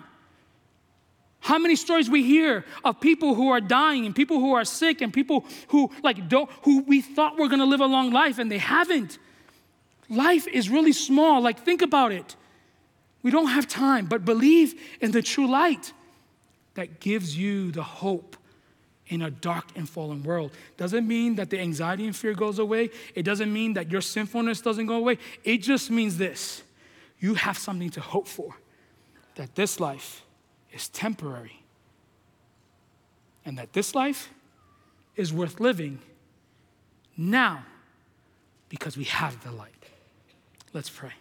How 1.42 1.58
many 1.58 1.76
stories 1.76 2.10
we 2.10 2.24
hear 2.24 2.66
of 2.84 3.00
people 3.00 3.34
who 3.34 3.50
are 3.50 3.62
dying 3.62 4.06
and 4.06 4.14
people 4.16 4.40
who 4.40 4.54
are 4.54 4.66
sick 4.66 5.02
and 5.02 5.12
people 5.12 5.46
who 5.70 5.90
like 6.04 6.28
don't 6.28 6.50
who 6.64 6.84
we 6.84 7.02
thought 7.02 7.40
were 7.40 7.48
going 7.48 7.60
to 7.60 7.66
live 7.66 7.82
a 7.82 7.86
long 7.86 8.12
life 8.12 8.40
and 8.40 8.52
they 8.52 8.58
haven't. 8.58 9.18
Life 10.10 10.48
is 10.48 10.70
really 10.70 10.92
small. 10.92 11.42
Like 11.42 11.60
think 11.60 11.82
about 11.82 12.12
it. 12.12 12.36
We 13.22 13.32
don't 13.32 13.48
have 13.48 13.68
time, 13.68 14.06
but 14.06 14.24
believe 14.26 14.80
in 15.02 15.12
the 15.12 15.22
true 15.22 15.50
light 15.50 15.94
that 16.76 17.00
gives 17.00 17.38
you 17.38 17.72
the 17.72 17.84
hope 17.84 18.38
in 19.08 19.22
a 19.22 19.32
dark 19.32 19.66
and 19.76 19.90
fallen 19.90 20.24
world. 20.24 20.52
Doesn't 20.78 21.08
mean 21.08 21.36
that 21.36 21.50
the 21.50 21.60
anxiety 21.60 22.06
and 22.06 22.16
fear 22.16 22.34
goes 22.34 22.60
away. 22.60 22.92
It 23.16 23.24
doesn't 23.24 23.52
mean 23.52 23.74
that 23.74 23.92
your 23.92 24.02
sinfulness 24.02 24.62
doesn't 24.62 24.86
go 24.86 24.96
away. 24.96 25.18
It 25.44 25.58
just 25.58 25.92
means 25.92 26.18
this 26.18 26.64
you 27.20 27.34
have 27.34 27.58
something 27.58 27.90
to 27.90 28.00
hope 28.00 28.28
for, 28.28 28.56
that 29.36 29.56
this 29.56 29.80
life 29.80 30.24
is 30.72 30.88
temporary, 30.88 31.64
and 33.46 33.58
that 33.58 33.74
this 33.74 33.94
life 33.94 34.30
is 35.18 35.34
worth 35.34 35.60
living 35.60 36.00
now 37.18 37.66
because 38.70 38.96
we 38.96 39.04
have 39.04 39.44
the 39.44 39.52
light. 39.52 39.74
Let's 40.72 40.90
pray. 40.90 41.12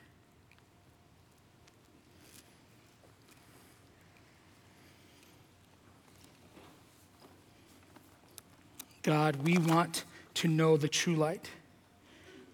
God, 9.08 9.36
we 9.36 9.56
want 9.56 10.04
to 10.34 10.48
know 10.48 10.76
the 10.76 10.86
true 10.86 11.16
light. 11.16 11.48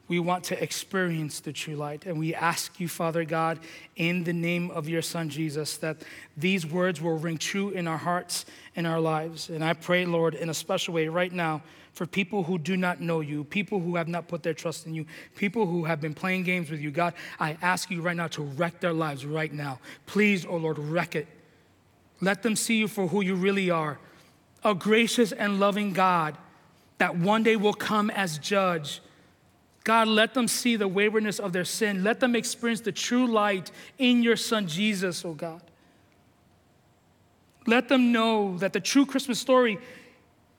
We 0.06 0.20
want 0.20 0.44
to 0.44 0.62
experience 0.62 1.40
the 1.40 1.52
true 1.52 1.74
light. 1.74 2.06
And 2.06 2.16
we 2.16 2.32
ask 2.32 2.78
you, 2.78 2.86
Father 2.86 3.24
God, 3.24 3.58
in 3.96 4.22
the 4.22 4.32
name 4.32 4.70
of 4.70 4.88
your 4.88 5.02
Son 5.02 5.28
Jesus, 5.28 5.78
that 5.78 5.96
these 6.36 6.64
words 6.64 7.00
will 7.00 7.18
ring 7.18 7.38
true 7.38 7.70
in 7.70 7.88
our 7.88 7.96
hearts 7.96 8.46
and 8.76 8.86
our 8.86 9.00
lives. 9.00 9.48
And 9.48 9.64
I 9.64 9.72
pray, 9.72 10.06
Lord, 10.06 10.34
in 10.34 10.48
a 10.48 10.54
special 10.54 10.94
way 10.94 11.08
right 11.08 11.32
now 11.32 11.60
for 11.92 12.06
people 12.06 12.44
who 12.44 12.56
do 12.56 12.76
not 12.76 13.00
know 13.00 13.18
you, 13.18 13.42
people 13.42 13.80
who 13.80 13.96
have 13.96 14.06
not 14.06 14.28
put 14.28 14.44
their 14.44 14.54
trust 14.54 14.86
in 14.86 14.94
you, 14.94 15.06
people 15.34 15.66
who 15.66 15.82
have 15.82 16.00
been 16.00 16.14
playing 16.14 16.44
games 16.44 16.70
with 16.70 16.78
you. 16.78 16.92
God, 16.92 17.14
I 17.40 17.58
ask 17.62 17.90
you 17.90 18.00
right 18.00 18.16
now 18.16 18.28
to 18.28 18.42
wreck 18.42 18.78
their 18.78 18.92
lives 18.92 19.26
right 19.26 19.52
now. 19.52 19.80
Please, 20.06 20.46
oh 20.46 20.58
Lord, 20.58 20.78
wreck 20.78 21.16
it. 21.16 21.26
Let 22.20 22.44
them 22.44 22.54
see 22.54 22.76
you 22.76 22.86
for 22.86 23.08
who 23.08 23.22
you 23.22 23.34
really 23.34 23.70
are 23.70 23.98
a 24.64 24.74
gracious 24.74 25.30
and 25.30 25.60
loving 25.60 25.92
God 25.92 26.36
that 26.98 27.16
one 27.16 27.42
day 27.42 27.56
will 27.56 27.74
come 27.74 28.10
as 28.10 28.38
judge. 28.38 29.00
God, 29.84 30.08
let 30.08 30.32
them 30.32 30.48
see 30.48 30.76
the 30.76 30.88
waywardness 30.88 31.38
of 31.38 31.52
their 31.52 31.64
sin. 31.64 32.02
Let 32.02 32.20
them 32.20 32.34
experience 32.34 32.80
the 32.80 32.92
true 32.92 33.26
light 33.26 33.70
in 33.98 34.22
your 34.22 34.36
Son 34.36 34.66
Jesus, 34.66 35.24
oh 35.24 35.34
God. 35.34 35.60
Let 37.66 37.88
them 37.88 38.12
know 38.12 38.56
that 38.58 38.72
the 38.72 38.80
true 38.80 39.06
Christmas 39.06 39.38
story 39.38 39.78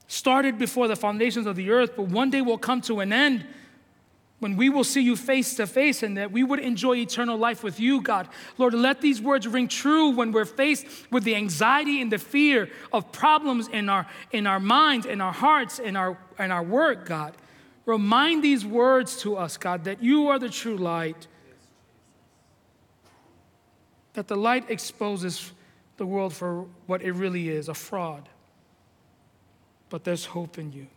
started 0.08 0.58
before 0.58 0.86
the 0.88 0.96
foundations 0.96 1.46
of 1.46 1.56
the 1.56 1.70
earth, 1.70 1.92
but 1.96 2.06
one 2.06 2.30
day 2.30 2.40
will 2.40 2.58
come 2.58 2.80
to 2.82 3.00
an 3.00 3.12
end 3.12 3.44
when 4.38 4.56
we 4.56 4.68
will 4.68 4.84
see 4.84 5.00
you 5.00 5.16
face 5.16 5.54
to 5.54 5.66
face 5.66 6.02
and 6.02 6.16
that 6.18 6.30
we 6.30 6.42
would 6.42 6.58
enjoy 6.58 6.96
eternal 6.96 7.38
life 7.38 7.62
with 7.62 7.80
you, 7.80 8.02
God. 8.02 8.28
Lord, 8.58 8.74
let 8.74 9.00
these 9.00 9.20
words 9.20 9.48
ring 9.48 9.66
true 9.66 10.10
when 10.10 10.30
we're 10.30 10.44
faced 10.44 10.86
with 11.10 11.24
the 11.24 11.34
anxiety 11.34 12.02
and 12.02 12.12
the 12.12 12.18
fear 12.18 12.68
of 12.92 13.10
problems 13.12 13.68
in 13.68 13.88
our, 13.88 14.06
in 14.32 14.46
our 14.46 14.60
minds, 14.60 15.06
in 15.06 15.22
our 15.22 15.32
hearts, 15.32 15.78
in 15.78 15.96
our, 15.96 16.18
in 16.38 16.50
our 16.50 16.62
work, 16.62 17.06
God. 17.06 17.34
Remind 17.86 18.44
these 18.44 18.66
words 18.66 19.16
to 19.22 19.36
us, 19.36 19.56
God, 19.56 19.84
that 19.84 20.02
you 20.02 20.28
are 20.28 20.38
the 20.38 20.50
true 20.50 20.76
light, 20.76 21.28
that 24.12 24.28
the 24.28 24.36
light 24.36 24.68
exposes 24.70 25.52
the 25.96 26.04
world 26.04 26.34
for 26.34 26.66
what 26.86 27.00
it 27.00 27.12
really 27.12 27.48
is 27.48 27.68
a 27.68 27.74
fraud. 27.74 28.28
But 29.88 30.04
there's 30.04 30.26
hope 30.26 30.58
in 30.58 30.72
you. 30.72 30.88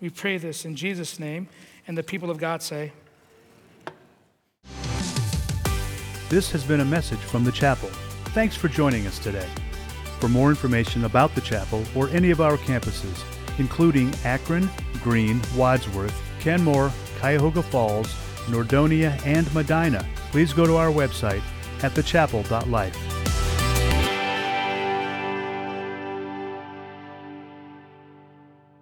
We 0.00 0.10
pray 0.10 0.38
this 0.38 0.64
in 0.64 0.76
Jesus' 0.76 1.18
name. 1.18 1.48
And 1.88 1.96
the 1.96 2.02
people 2.02 2.30
of 2.30 2.38
God 2.38 2.62
say, 2.62 2.92
This 6.28 6.50
has 6.52 6.62
been 6.62 6.80
a 6.80 6.84
message 6.84 7.18
from 7.18 7.44
the 7.44 7.52
chapel. 7.52 7.88
Thanks 8.34 8.54
for 8.54 8.68
joining 8.68 9.06
us 9.06 9.18
today. 9.18 9.48
For 10.20 10.28
more 10.28 10.50
information 10.50 11.06
about 11.06 11.34
the 11.34 11.40
chapel 11.40 11.82
or 11.96 12.10
any 12.10 12.30
of 12.30 12.42
our 12.42 12.58
campuses, 12.58 13.24
including 13.58 14.12
Akron, 14.24 14.68
Green, 15.02 15.40
Wadsworth, 15.56 16.14
Kenmore, 16.40 16.92
Cuyahoga 17.20 17.62
Falls, 17.62 18.08
Nordonia, 18.48 19.18
and 19.24 19.52
Medina, 19.54 20.06
please 20.30 20.52
go 20.52 20.66
to 20.66 20.76
our 20.76 20.90
website 20.90 21.42
at 21.82 21.92
thechapel.life. 21.92 23.17